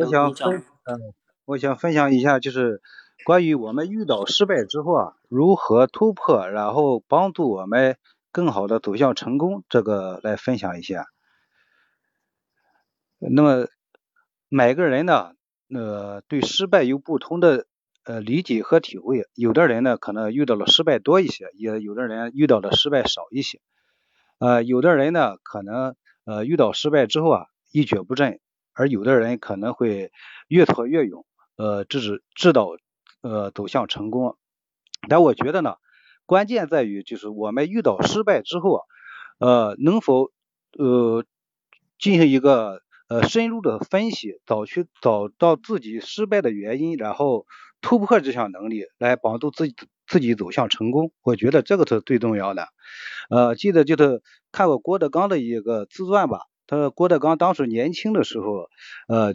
[0.00, 1.12] 我想分，嗯，
[1.44, 2.80] 我想分享一下，就是
[3.26, 7.98] 关于我们遇到失败之后啊，如何突破，然后帮助我们
[8.30, 11.04] 更好的走向成功，这个来分享一下。
[13.18, 13.66] 那么
[14.48, 15.34] 每个人呢，
[15.68, 17.66] 呃，对失败有不同的
[18.04, 19.28] 呃理解和体会。
[19.34, 23.60] 有的人呢，可能遇到了失败多一些，也有的人遇到的失败少一些。
[24.42, 28.40] 呃，有的人呢，可能呃遇到失败之后啊，一蹶不振，
[28.72, 30.10] 而有的人可能会
[30.48, 31.24] 越挫越勇，
[31.54, 32.70] 呃，直至直到
[33.20, 34.36] 呃走向成功。
[35.08, 35.76] 但我觉得呢，
[36.26, 38.82] 关键在于就是我们遇到失败之后啊，
[39.38, 40.32] 呃，能否
[40.76, 41.24] 呃
[42.00, 47.46] 进行一个呃深入的分析，找去找到自己失败的原因，然后
[47.80, 49.76] 突破这项能力，来帮助自己
[50.12, 51.10] 自己走向成功。
[51.22, 52.68] 我觉得这个是最重要的。
[53.30, 54.20] 呃，记得就是
[54.52, 56.40] 看过郭德纲的一个自传吧。
[56.66, 58.68] 他说郭德纲当时年轻的时候，
[59.08, 59.34] 呃，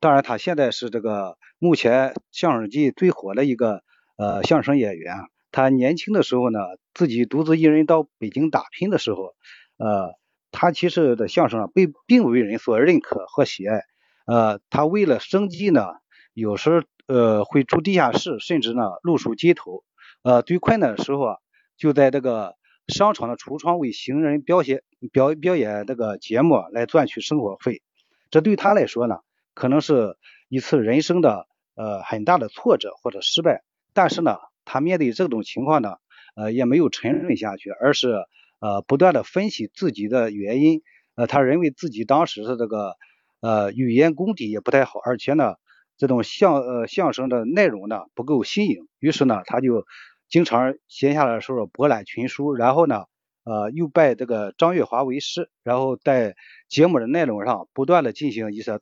[0.00, 3.84] 当然他现在是这个目前相声界最火的一个
[4.16, 5.14] 呃相声演员。
[5.52, 6.58] 他年轻的时候呢，
[6.92, 9.36] 自己独自一人到北京打拼的时候，
[9.78, 10.16] 呃，
[10.50, 13.82] 他其实的相声被并为人所认可和喜爱。
[14.26, 15.86] 呃，他为了生计呢，
[16.34, 19.84] 有时呃会住地下室，甚至呢露宿街头。
[20.26, 21.36] 呃，最困难的时候啊，
[21.76, 22.56] 就在这个。
[22.88, 27.82] 商场的橱窗为行人表演表表演这个节目来赚取生活费，
[28.30, 29.16] 这对他来说呢，
[29.54, 30.16] 可能是
[30.48, 33.64] 一次人生的呃很大的挫折或者失败。
[33.92, 35.96] 但是呢，他面对这种情况呢，
[36.36, 38.24] 呃也没有沉沦下去，而是
[38.60, 40.82] 呃不断的分析自己的原因。
[41.16, 42.94] 呃，他认为自己当时的这个
[43.40, 45.56] 呃语言功底也不太好，而且呢
[45.96, 49.84] 这种相呃相声的内容呢不够新颖，于是呢他就。
[50.28, 53.04] 经常闲下来的时候博览群书，然后呢，
[53.44, 56.34] 呃，又拜这个张月华为师，然后在
[56.68, 58.80] 节目的内容上不断的进行一些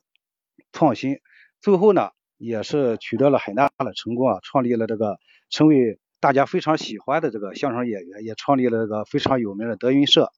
[0.71, 1.19] 创新，
[1.61, 5.19] 最后呢，也是取得了很大的成功啊，创立了这个
[5.51, 10.31] 成为大家非常喜欢的这个相声演员，也创立了这个非常有名的德云社。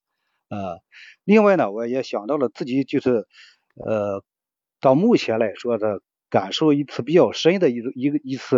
[0.49, 0.82] 呃，
[1.24, 3.26] 另外呢，我也想到了自己就是
[3.76, 4.24] 呃，
[4.82, 8.58] 到目前来说的感受一次比较深的一一个一次。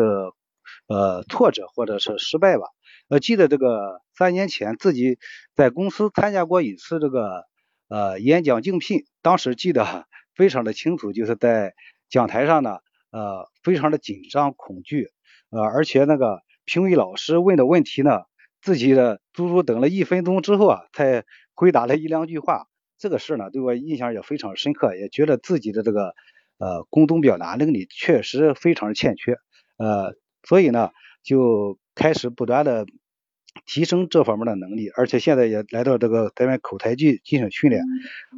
[0.88, 2.64] 呃，挫折或者是失败吧。
[3.10, 5.18] 呃，记得这个三年前自己
[5.56, 7.44] 在公司参加过一次这个
[7.88, 10.06] 呃演讲竞聘，当时记得
[10.36, 11.74] 非常的清楚，就是在
[12.08, 12.78] 讲台上呢，
[13.12, 15.10] 呃，非常的紧张恐惧，
[15.50, 18.22] 呃，而且那个评委老师问的问题呢，
[18.62, 21.24] 自己的足足等了一分钟之后啊，才
[21.56, 22.68] 回答了一两句话。
[23.00, 26.14] 这个事呢，对我印象也非常深刻，也觉得自己的这个
[26.60, 29.40] 呃公众表达能力确实非常欠缺，
[29.78, 30.14] 呃。
[30.44, 30.90] 所以呢，
[31.24, 32.86] 就开始不断的
[33.66, 37.84] 提升这方面的能力，而且现在也来到这个咱们口才剧进行训练。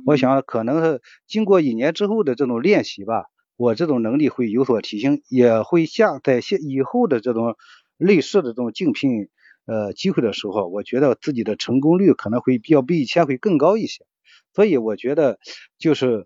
[0.06, 3.26] 我想可能是经过一年之后的这种练习吧，
[3.56, 7.56] 我这种能力会有所提升，也会下在现以后的这种
[7.98, 9.30] 类似的这种竞聘
[9.66, 14.06] 呃机会的时候，我觉得自己的成功率可能会比较比以前会更高一些。
[14.54, 15.40] 所以我觉得
[15.78, 16.26] 就是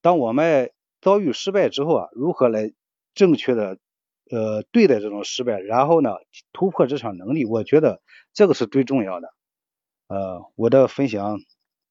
[0.00, 0.70] 当我们
[1.00, 2.72] 遭遇失败之后啊，如何来
[3.14, 3.78] 正确的。
[4.28, 6.10] 呃，对待这种失败，然后呢，
[6.52, 8.02] 突破这场能力，我觉得
[8.32, 9.32] 这个是最重要的。
[10.08, 11.38] 呃，我的分享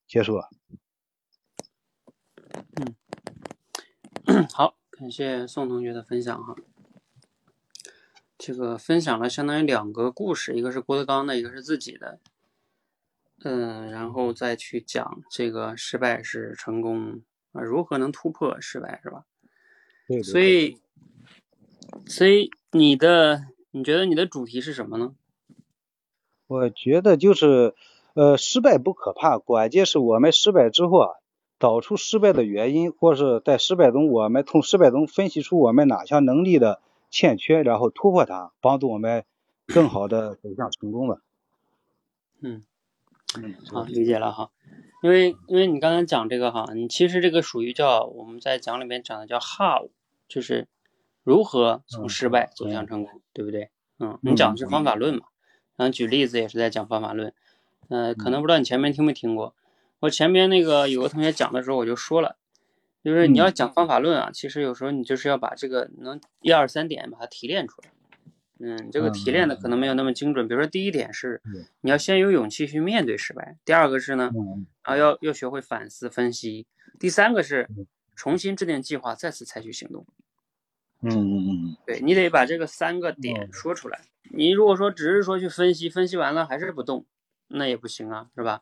[0.06, 0.50] 结束了。
[4.26, 6.56] 嗯， 好，感谢宋同学的分享哈。
[8.38, 12.20] 这个分享了相当于两个故事，一个是郭德纲的，一个是自己的。
[13.44, 17.22] 嗯，然后再去讲这个失败是成功
[17.54, 19.24] 啊，如何能突破失败是吧？
[20.06, 20.22] 对。
[20.22, 20.82] 所以。
[22.06, 25.16] 所以你的，你觉得你的主题是什么呢？
[26.48, 27.74] 我觉得就是，
[28.14, 31.10] 呃，失败不可怕，关键是我们失败之后啊，
[31.58, 39.26] 找出失败的原因，或是在失败中，我们从失败中分析出我们哪项能力的欠缺，然后突破它，帮助我们
[39.66, 41.22] 更好的走向成功了。
[42.42, 42.64] 嗯，
[43.72, 44.52] 好，理解了哈。
[45.02, 49.90] 因为因为你刚才讲这个哈，你其实这个属于叫我们在讲里面讲的叫 how，
[50.28, 50.68] 就是。
[51.26, 53.72] 如何从失败走向成功，对不对？
[54.00, 55.26] 嗯，你讲的是方法论嘛？
[55.76, 57.34] 然后举例子也是在讲方法论。
[57.90, 59.56] 呃，可能不知道你前面听没听过？
[60.02, 62.38] 我前面那个有个同学讲的时候，我就说了，
[63.04, 67.90] 就是你要讲方法论啊，其实有时候你就是要把这个能一二三点把它提炼出来。
[68.60, 70.48] 嗯，这个提炼的可能没有那么精准。
[70.48, 71.42] 比如说第一点是
[71.82, 74.32] 你要先有勇气去面对失败，第二个是呢，
[74.84, 76.68] 啊要要学会反思分析，
[77.00, 77.68] 第三个是
[78.16, 80.06] 重新制定计划，再次采取行动。
[81.10, 84.02] 嗯嗯嗯，对你得把这个三个点说出来。
[84.32, 87.06] 你如果说只是说去分析，分析完了还是不动，
[87.48, 88.62] 那也不行啊，是吧？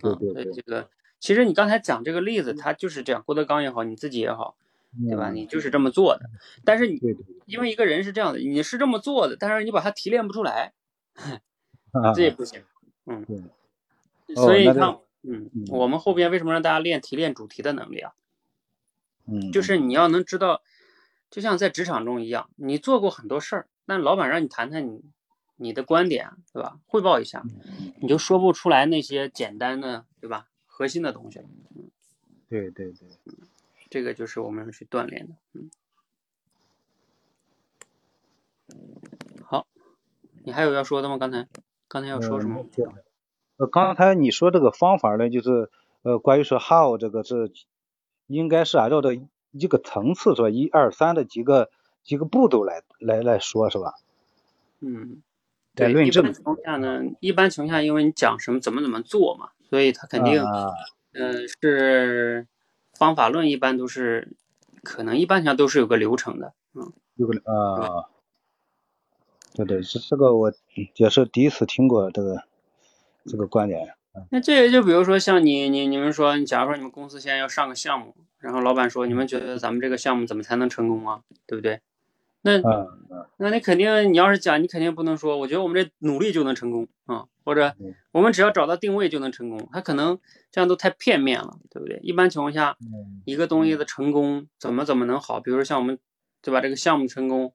[0.00, 0.52] 对对对。
[0.52, 4.56] 这个其实你刚才讲这个例子，他就是这样，郭德纲也好，你自己也好，
[5.08, 5.30] 对吧？
[5.30, 6.28] 你就是这么做的。
[6.64, 7.00] 但是你
[7.46, 10.72] 因为一个人是这样的，你是这么做的，但是你把它提炼不出来，
[12.14, 12.62] 这也不行。
[13.06, 13.50] 嗯。
[14.36, 18.12] 所以你看，嗯，我们后边为什么让大家练提炼主题的能力啊？
[19.26, 20.62] 嗯，就是你要能知道，
[21.30, 25.02] 就像在职场中一样，你做过很多事儿，但老板让你谈谈你
[25.56, 26.78] 你的观点，对吧？
[26.86, 27.44] 汇报一下，
[28.00, 30.48] 你就说不出来那些简单的，对吧？
[30.66, 31.44] 核心的东西了。
[31.76, 31.90] 嗯，
[32.48, 33.08] 对对对，
[33.90, 35.34] 这个就是我们要去锻炼的。
[35.52, 35.70] 嗯，
[39.44, 39.66] 好，
[40.44, 41.18] 你还有要说的吗？
[41.18, 41.48] 刚才
[41.88, 42.64] 刚才要说什么？
[43.56, 45.68] 呃，刚才你说这个方法呢，就是
[46.02, 47.50] 呃，关于说 how 这个是
[48.28, 49.18] 应该是按照的
[49.50, 51.70] 一个层次说一二三的几个
[52.02, 53.94] 几个步骤来来来说，是吧？
[54.80, 55.22] 嗯，
[55.74, 60.70] 对，在论证一般情况下呢，一般情况下，因为你讲什么怎么怎么做嘛，所以他肯定，嗯
[61.12, 62.46] 呃，是
[62.94, 64.36] 方法论一般都是，
[64.82, 68.08] 可能一般情况下都是有个流程的，嗯，有个啊，
[69.54, 70.52] 对对，是这个我
[70.94, 72.44] 也是第一次听过这个
[73.24, 73.97] 这个观点。
[74.30, 81.80] 那这个就比如说像你你你们说，你假如说你们公司现在要上个项目，然后老板说你们觉得咱们这个项目怎么才能成功啊，对不对？
[82.42, 82.62] 那
[83.38, 90.18] 那你肯定，你要是讲，你肯定不能说，我觉得我们这努力就能成功啊，或者嗯我们只要找到定位就能成功，他可能
[90.52, 91.98] 这样都太片面了，对不对？
[92.02, 95.40] 一般情况下，嗯一个东西的成功怎么怎么能好？
[95.40, 95.98] 比如说像我们，
[96.40, 96.60] 对吧？
[96.60, 97.52] 这个项目成功，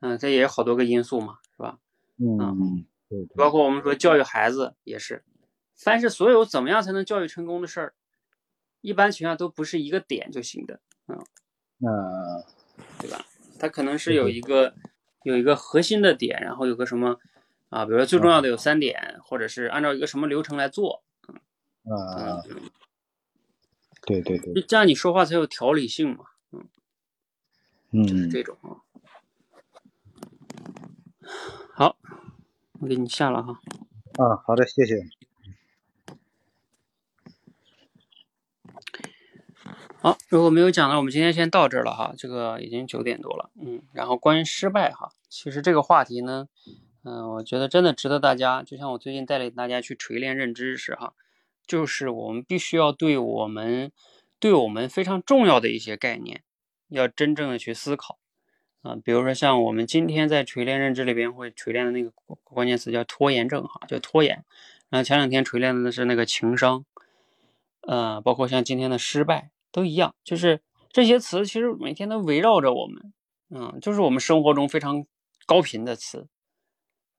[0.00, 1.78] 嗯，这也有好多个因素嘛，是吧？
[2.18, 2.84] 嗯，
[3.36, 5.22] 包括我们说教育孩子也是，
[5.82, 7.94] 凡是所有怎么样才能教育成功的事儿，
[8.80, 10.80] 一般情况下都不是一个点就行的，
[11.78, 12.42] 那
[12.98, 13.24] 对吧？
[13.58, 14.74] 它可能是有一个
[15.24, 17.18] 有一个核心的点，然后有个什么
[17.68, 21.02] 啊，比如说最重要的有三点，或者是按照一个什么流程来做，
[21.84, 22.70] 啊，嗯，
[24.06, 26.26] 对对对，这样你说话才有条理性嘛，
[27.90, 28.82] 嗯就是嗯这种啊。
[31.74, 31.96] 好，
[32.80, 33.60] 我给你下了哈。
[34.18, 34.94] 啊，好的，谢谢。
[40.02, 42.12] 好，如果没有讲的，我们今天先到这儿了哈。
[42.18, 43.80] 这个已经九点多了，嗯。
[43.92, 46.48] 然后关于失败哈，其实这个话题呢，
[47.04, 51.14] 嗯、我觉得真的值得大家，就像我最近带领大家去锤炼认知识哈，
[51.64, 53.92] 就是我们必须要对我们
[54.40, 56.42] 对我们非常重要的一些概念，
[56.88, 58.18] 要真正的去思考
[58.82, 64.44] 啊、比如说像我们今天在锤炼认知里边会锤炼的那个关关键词叫拖延症哈，叫拖延。
[64.88, 66.84] 然后前两天锤炼的是那个情商，
[67.82, 73.12] 呃，包括像今天的失败都一样，就是这些词其实每天都围绕着我们，
[73.48, 75.06] 嗯，就是我们生活中非常
[75.46, 76.28] 高频的词。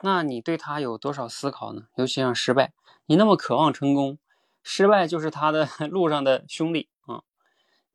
[0.01, 1.88] 那你对它有多少思考呢？
[1.95, 2.74] 尤其像失败，
[3.08, 4.20] 你那么渴望成功，
[4.62, 7.24] 失败就是他的 路上的兄弟啊、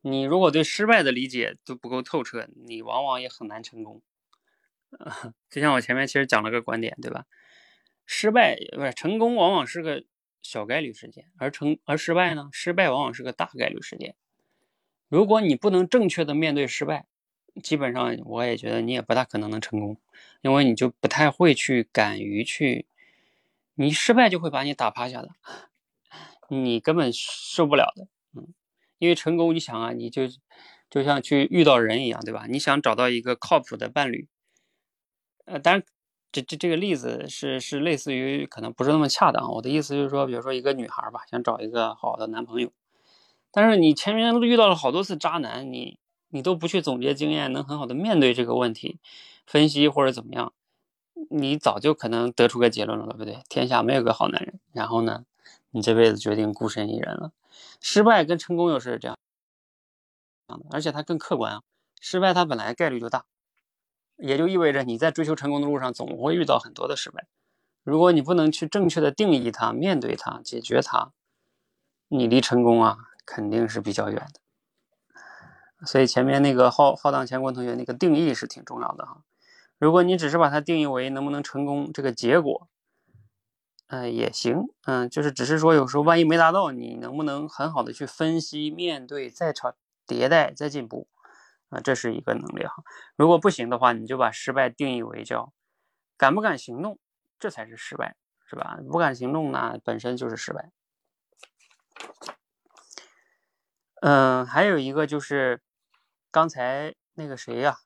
[0.01, 4.01] 你如果对失败的理解都不够透彻，你往往也很难成功。
[5.49, 7.25] 就像我前面其实讲了个观点，对吧？
[8.05, 10.03] 失败不是成功，往往是个
[10.41, 12.49] 小概率事件，而成而失败呢？
[12.51, 14.15] 失败往往是个大概率事件。
[15.09, 17.05] 如果你不能正确的面对失败，
[17.61, 19.97] 基本上我也觉得你也不大可能能成功，
[20.41, 22.85] 因为你就不太会去敢于去，
[23.75, 25.29] 你失败就会把你打趴下的，
[26.47, 28.47] 你根本受不了的，嗯，
[28.99, 30.23] 因为成功，你想啊，你就
[30.89, 32.45] 就像去遇到人一样，对吧？
[32.47, 34.27] 你想找到一个靠谱的伴侣，
[35.45, 35.83] 呃，当然。
[36.31, 42.71] 这这这个例子是是类似于可能不是那么恰当，我的意思就是说，比如说一个女孩吧，想找一个好的男朋友，
[43.51, 45.97] 但是你前面遇到了好多次渣男，你
[46.29, 48.99] 你都不去总结经验，能很好的面对这个问题，
[49.45, 50.53] 分析或者怎么样，
[51.29, 53.41] 你早就可能得出个结论了，对不对？
[53.49, 54.59] 天下没有个好男人。
[54.71, 55.25] 然后呢，
[55.71, 57.31] 你这辈子决定孤身一人了。
[57.81, 59.17] 失败跟成功又是这样，
[60.71, 61.61] 而且它更客观啊。
[61.99, 63.25] 失败它本来概率就大。
[64.17, 67.25] 也就意味着你在追求成功的路上总会遇到很多的失败。
[67.83, 71.13] 如果你不能去正确的定义它、面对它、解决它，
[72.09, 72.97] 你离成功啊
[73.31, 75.85] 肯定是比较远的。
[75.85, 79.21] 所以前面那个浩浩荡乾坤同学那个定义是挺重要的哈。
[79.77, 82.67] 如果你只是把它定义为能不能成功这个结果，
[83.85, 89.75] 呃也行，嗯，就是只是说有时候万一没达到，你能不能很好的去分析、面对、再朝
[90.07, 91.07] 迭代、再进步？
[91.69, 92.83] 啊，这是一个能力哈。
[93.15, 95.53] 如果不行的话，你就把失败定义为叫
[96.17, 96.97] 敢不敢行动，
[97.39, 98.15] 这才是失败，
[98.49, 98.79] 是吧？
[98.89, 100.71] 不敢行动呢，本身就是失败。
[104.01, 105.61] 嗯，还有一个就是
[106.31, 107.79] 刚才那个谁呀、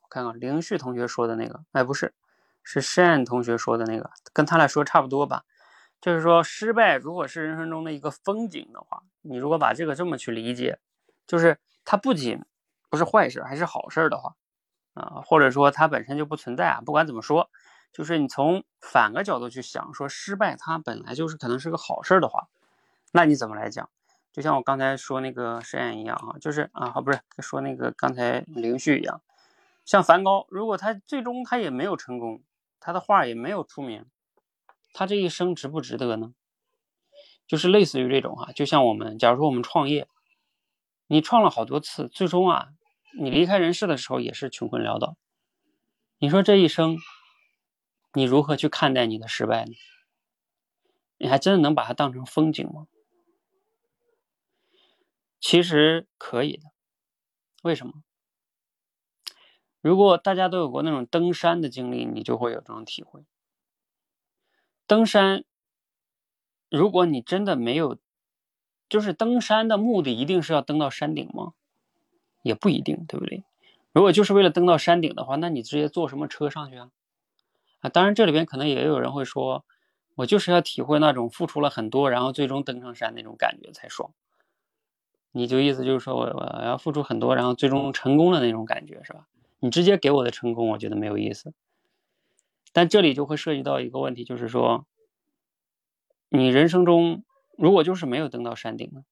[0.00, 2.14] 我看看林旭同学说的那个，哎，不是，
[2.62, 5.44] 是单同学说的那个，跟他俩说差不多吧。
[6.00, 10.78] 就是说，失败如果是人生中的一个风景的话，你如果把这个这么去理解，
[11.26, 12.42] 就是它不仅
[12.88, 14.34] 不是坏事，还是好事的话，
[14.94, 16.80] 啊，或者说它本身就不存在啊。
[16.80, 17.50] 不管怎么说，
[17.92, 22.48] 就是你从反个角度去想，说失败它本来就是可能是个好事的话，
[23.12, 23.90] 那你怎么来讲？
[24.32, 29.20] 就像我刚才说那个实验一样啊，就是啊，不是说那个刚才灵绪一样，
[29.84, 32.42] 像梵高，如果他最终他也没有成功，
[32.80, 34.06] 他的画也没有出名，
[34.94, 36.32] 他这一生值不值得呢？
[37.46, 40.08] 就是类似于这种哈，就像我们，假如说我们创业，
[41.08, 42.68] 你创了好多次，最终啊，
[43.18, 45.16] 你离开人世的时候也是穷困潦倒。
[46.16, 46.96] 你说这一生，
[48.14, 49.72] 你如何去看待你的失败呢？
[51.18, 52.86] 你还真的能把它当成风景吗？
[55.42, 56.70] 其实可以的。
[57.62, 57.92] 为什么？
[59.80, 63.24] 如果大家都有过那种登山的经历，你就会有这种体会。
[64.86, 65.44] 登山。
[66.70, 67.98] 如果你真的没有，
[68.88, 71.52] 就是登山的目的一定是要登到山顶吗？
[72.42, 73.44] 也不一定，对不对？
[73.92, 76.90] 如果就是为了登到山顶的话，那你直接坐什么车上去啊？
[77.80, 79.66] 啊，当然这里边可能也有人会说，
[80.14, 84.14] 我就是要体会那种付出了很多，然后最终登上山那种感觉才爽。
[85.32, 89.26] 你就意思就是说我我要付出很多，然后最终成功的那种感觉是吧？
[89.58, 91.52] 你直接给我的成功，我觉得没有意思。
[92.72, 94.86] 但这里就会涉及到一个问题，就是说。
[96.34, 97.24] 你人生中
[97.58, 99.04] 如果就是没有登到山顶呢？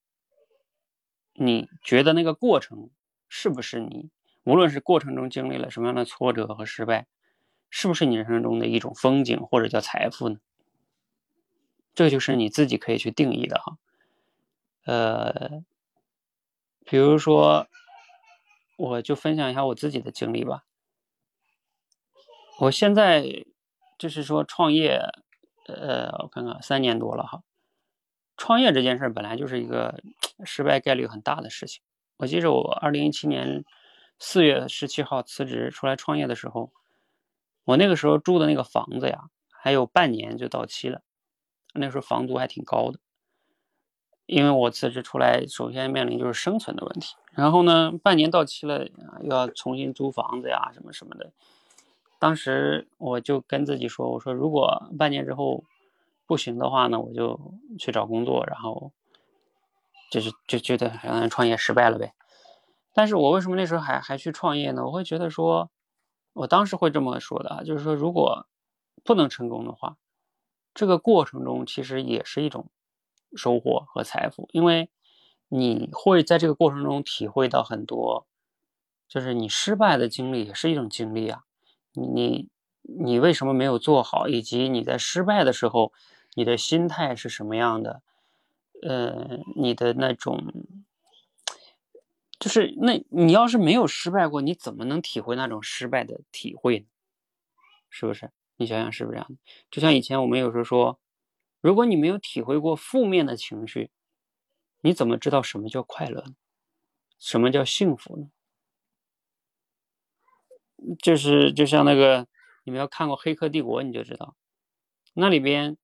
[1.35, 2.89] 你觉得那个过程
[3.29, 4.09] 是不是你
[4.43, 7.07] 无论是过程中经历了什么样的挫折和失败，
[7.69, 10.39] 是不是你人生中的一种风景或者叫财富呢？
[11.95, 13.77] 这就是你自己可以去定义的哈。
[14.87, 15.63] 呃，
[16.85, 17.67] 比如说，
[18.77, 20.65] 我就分享一下我自己的经历吧。
[22.61, 23.45] 我现在
[23.99, 25.01] 就是说创业。
[25.67, 27.45] 呃，我看看，三年多了哈。
[28.37, 30.03] 创业这件事本来就是一个
[30.45, 31.81] 失败概率很大的事情。
[32.17, 33.65] 我记着我二零一七年
[34.19, 36.73] 四月十七号辞职出来创业的时候，
[37.63, 41.03] 我那个时候住的那个房子呀，还有半年就到期了。
[41.73, 42.99] 那时候房租还挺高的，
[44.31, 47.17] 因为我辞职出来，首先面临就是生存的问题。
[47.33, 48.87] 然后呢，半年到期了，
[49.23, 51.33] 又要重新租房子呀，什么什么的。
[52.21, 55.65] 当时我就跟自己说：“我说如果半年之后
[56.27, 57.41] 不行的话呢，我就
[57.77, 58.93] 去找工作，然后
[60.13, 62.13] 就是就觉得好像创业失败了呗。
[62.95, 64.85] 但是我为什么那时候还还去创业呢？
[64.85, 65.71] 我会觉得说，
[66.35, 68.47] 我当时会这么说的啊，就是说如果
[69.03, 69.97] 不能成功的话，
[70.73, 72.71] 这个过程中其实也是一种
[73.37, 74.89] 收获和财富，因为
[75.49, 78.27] 你会在这个过程中体会到很多，
[79.09, 81.45] 就是你失败的经历也是一种经历啊。”
[81.93, 82.49] 你
[82.83, 84.29] 你为什么没有做好？
[84.29, 85.93] 以及你在失败的时候，
[86.35, 88.01] 你的心态是什么样的？
[88.83, 90.53] 呃，你的那种，
[92.39, 96.87] 就是那你要是没有失败过，你怎么能体会那种失败的体会呢？
[97.91, 98.31] 是不是？
[98.57, 99.37] 你想想是不是这样的？
[99.69, 101.01] 就像以前我们有时候说，
[101.61, 103.91] 如果你没有体会过负面的情绪，
[104.81, 106.35] 你怎么知道什么叫快乐呢？
[107.19, 108.31] 什么叫幸福呢？
[111.03, 112.27] 就是就像那个，
[112.65, 114.35] 你们要看过《黑客帝国》，你就知道，
[115.13, 115.77] 那里边，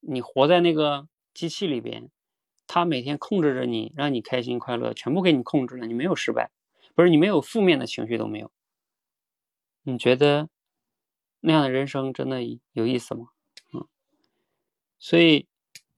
[0.00, 2.10] 你活在那个机器里边，
[2.66, 6.50] 他每天控制着你，让你开心快乐，全部给你控制了，你没有失败，
[6.96, 8.50] 不是你没有负面的情绪都没有。
[9.82, 10.48] 你觉得
[11.38, 12.42] 那样的人生真的
[12.72, 13.28] 有意思吗？
[15.00, 15.48] 所以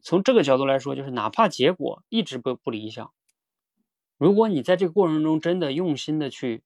[0.01, 3.13] 从这个角度来说，就是哪怕结果一直不不理想，
[4.17, 6.63] 如果你在这个过程中真的用心的去。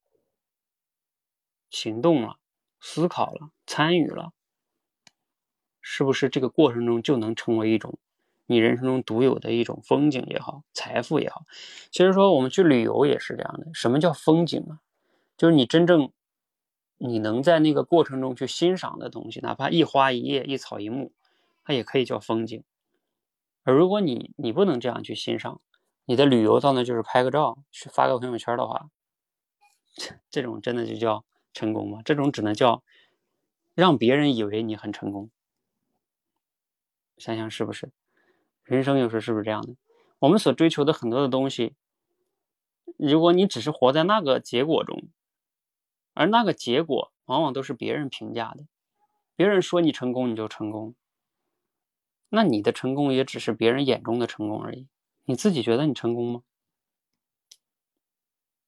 [1.68, 2.38] 行动了，
[2.80, 4.32] 思考了，参与了，
[5.80, 7.98] 是不是这个过程中就能成为一种
[8.46, 11.44] 你人生中独有的一种风景也好，财富也好？
[11.90, 13.66] 其实说我们去旅游也是这样的。
[13.74, 14.78] 什么叫风景啊？
[15.36, 16.12] 就是你真正
[16.98, 21.12] 你能在那个过程中去欣赏的东西，哪怕一花一叶、一草一木，
[21.66, 22.64] 它也可以叫风景。
[23.64, 25.60] 而如果你你不能这样去欣赏，
[26.06, 28.88] 你的旅游到那就是拍个照，去发个朋友圈的话，
[30.30, 31.24] 这种真的就叫。
[31.58, 32.02] 成功吗？
[32.04, 32.82] 这种只能叫
[33.72, 35.30] 让别人以为你很成功。
[37.16, 37.90] 想想是不是？
[38.62, 39.74] 人生有时是不是这样的？
[40.18, 41.74] 我们所追求的很多的东西，
[42.98, 45.08] 如果你只是活在那个结果中，
[46.12, 48.66] 而那个结果往往都是别人评价的，
[49.34, 50.94] 别人说你成功你就成功，
[52.36, 54.86] 那你的成功也只是别人眼中的成功而已。
[55.24, 56.42] 你自己觉得你成功吗？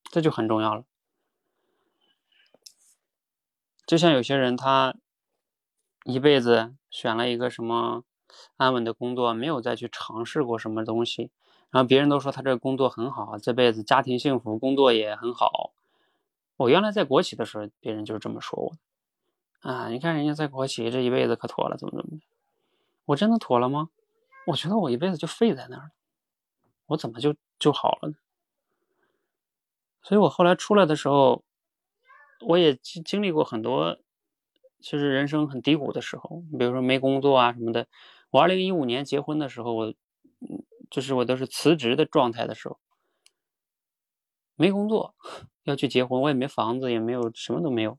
[0.05, 0.85] 这就很重要了。
[3.86, 4.97] 就像有些人，他
[6.05, 8.05] 一辈子选了一个什么
[8.57, 11.31] 安稳的工作，没有再去尝试过什么东西，
[11.69, 15.74] 然后别人都说他这个工作很好，这辈子家庭幸福，工作也很好。
[16.57, 18.73] 我原来在国企的时候，别人就是这么说我
[19.61, 22.23] 啊，你看人家在国企这一辈子可妥了，怎么怎么的？
[23.09, 23.89] 我真的妥了吗？
[24.47, 25.90] 我觉得我一辈子就废在那儿了。
[26.86, 28.16] 我怎么就就好了呢？
[30.02, 31.43] 所以我后来出来的时候，
[32.47, 33.98] 我也经经历过很多，
[34.80, 37.89] 其实人生很低谷的时候，比如说没工作啊什么的。
[38.30, 39.94] 我二零一五年结婚的时候，我
[40.90, 42.78] 就是我都是辞职的状态的时候，
[44.55, 45.14] 没工作，
[45.62, 47.98] 要去结婚，我也没房子，也没有什么都没有。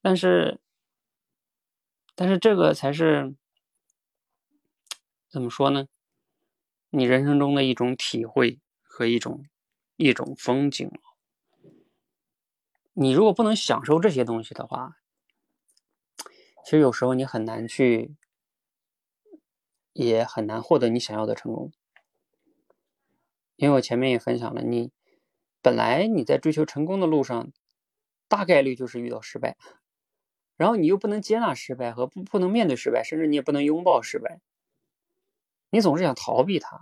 [0.00, 0.58] 但是，
[2.20, 3.36] 但是这个才是
[5.28, 5.86] 怎么说呢？
[6.90, 9.46] 你人生中的一种体会和一种
[9.94, 10.90] 一种风景。
[12.92, 14.96] 你如果不能享受这些东西的话，
[16.64, 18.16] 其实有时候你很难去，
[19.92, 21.70] 也很难获得你想要的成功。
[23.54, 24.90] 因为我前面也分享了，你
[25.62, 27.52] 本来你在追求成功的路上，
[28.26, 29.56] 大概率就是遇到失败。
[30.58, 34.40] 然后你又不能接纳失败和不不能面对失败，甚至你也不能拥抱失败，
[35.70, 36.80] 你总是想逃避它。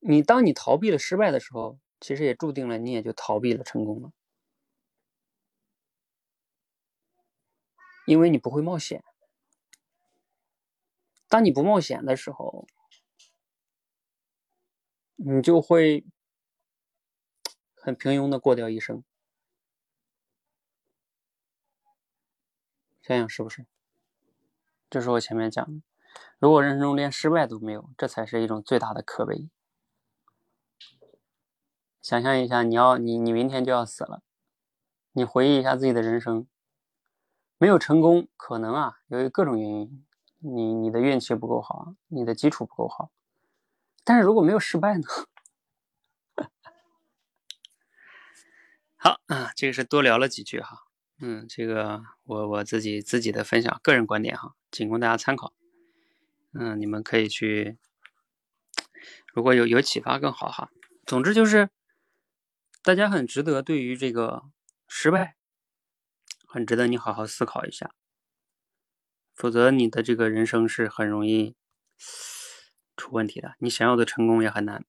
[0.00, 4.12] 你当你逃避了失败的时候，其实也注定了你也就逃避了成功了，
[8.06, 9.04] 因为你不会冒险。
[11.28, 12.66] 当你不冒险的时候，
[15.16, 16.04] 你就会
[17.76, 19.04] 很平庸的过掉一生。
[23.02, 23.66] 想想是不是？
[24.88, 25.82] 这是我前面讲的。
[26.38, 29.48] 如果人生中连失败都没有，这才是一种最大的可悲。
[32.00, 34.22] 想象一下，你要你你明天就要死了，
[35.12, 36.46] 你回忆一下自己的人生，
[37.58, 40.04] 没有成功，可能啊，由于各种原因，
[40.38, 43.10] 你你的运气不够好，你的基础不够好。
[44.04, 45.04] 但是如果没有失败呢？
[48.96, 50.81] 好啊，这个是多聊了几句哈。
[51.24, 55.54] 嗯，这个我我自己自己的分享，个人观点哈，仅供大家参考。
[56.52, 57.78] 嗯，你们可以去，
[59.32, 60.72] 如果有有启发更好哈。
[61.06, 61.70] 总之就是，
[62.82, 64.42] 大家很值得对于这个
[64.88, 65.36] 失败，
[66.48, 67.94] 很值得你好好思考一下，
[69.32, 71.54] 否则你的这个人生是很容易
[72.96, 74.84] 出问题的，你想要的成功也很难。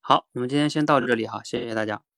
[0.00, 2.13] 好，我们今天先到这里哈，谢谢大家。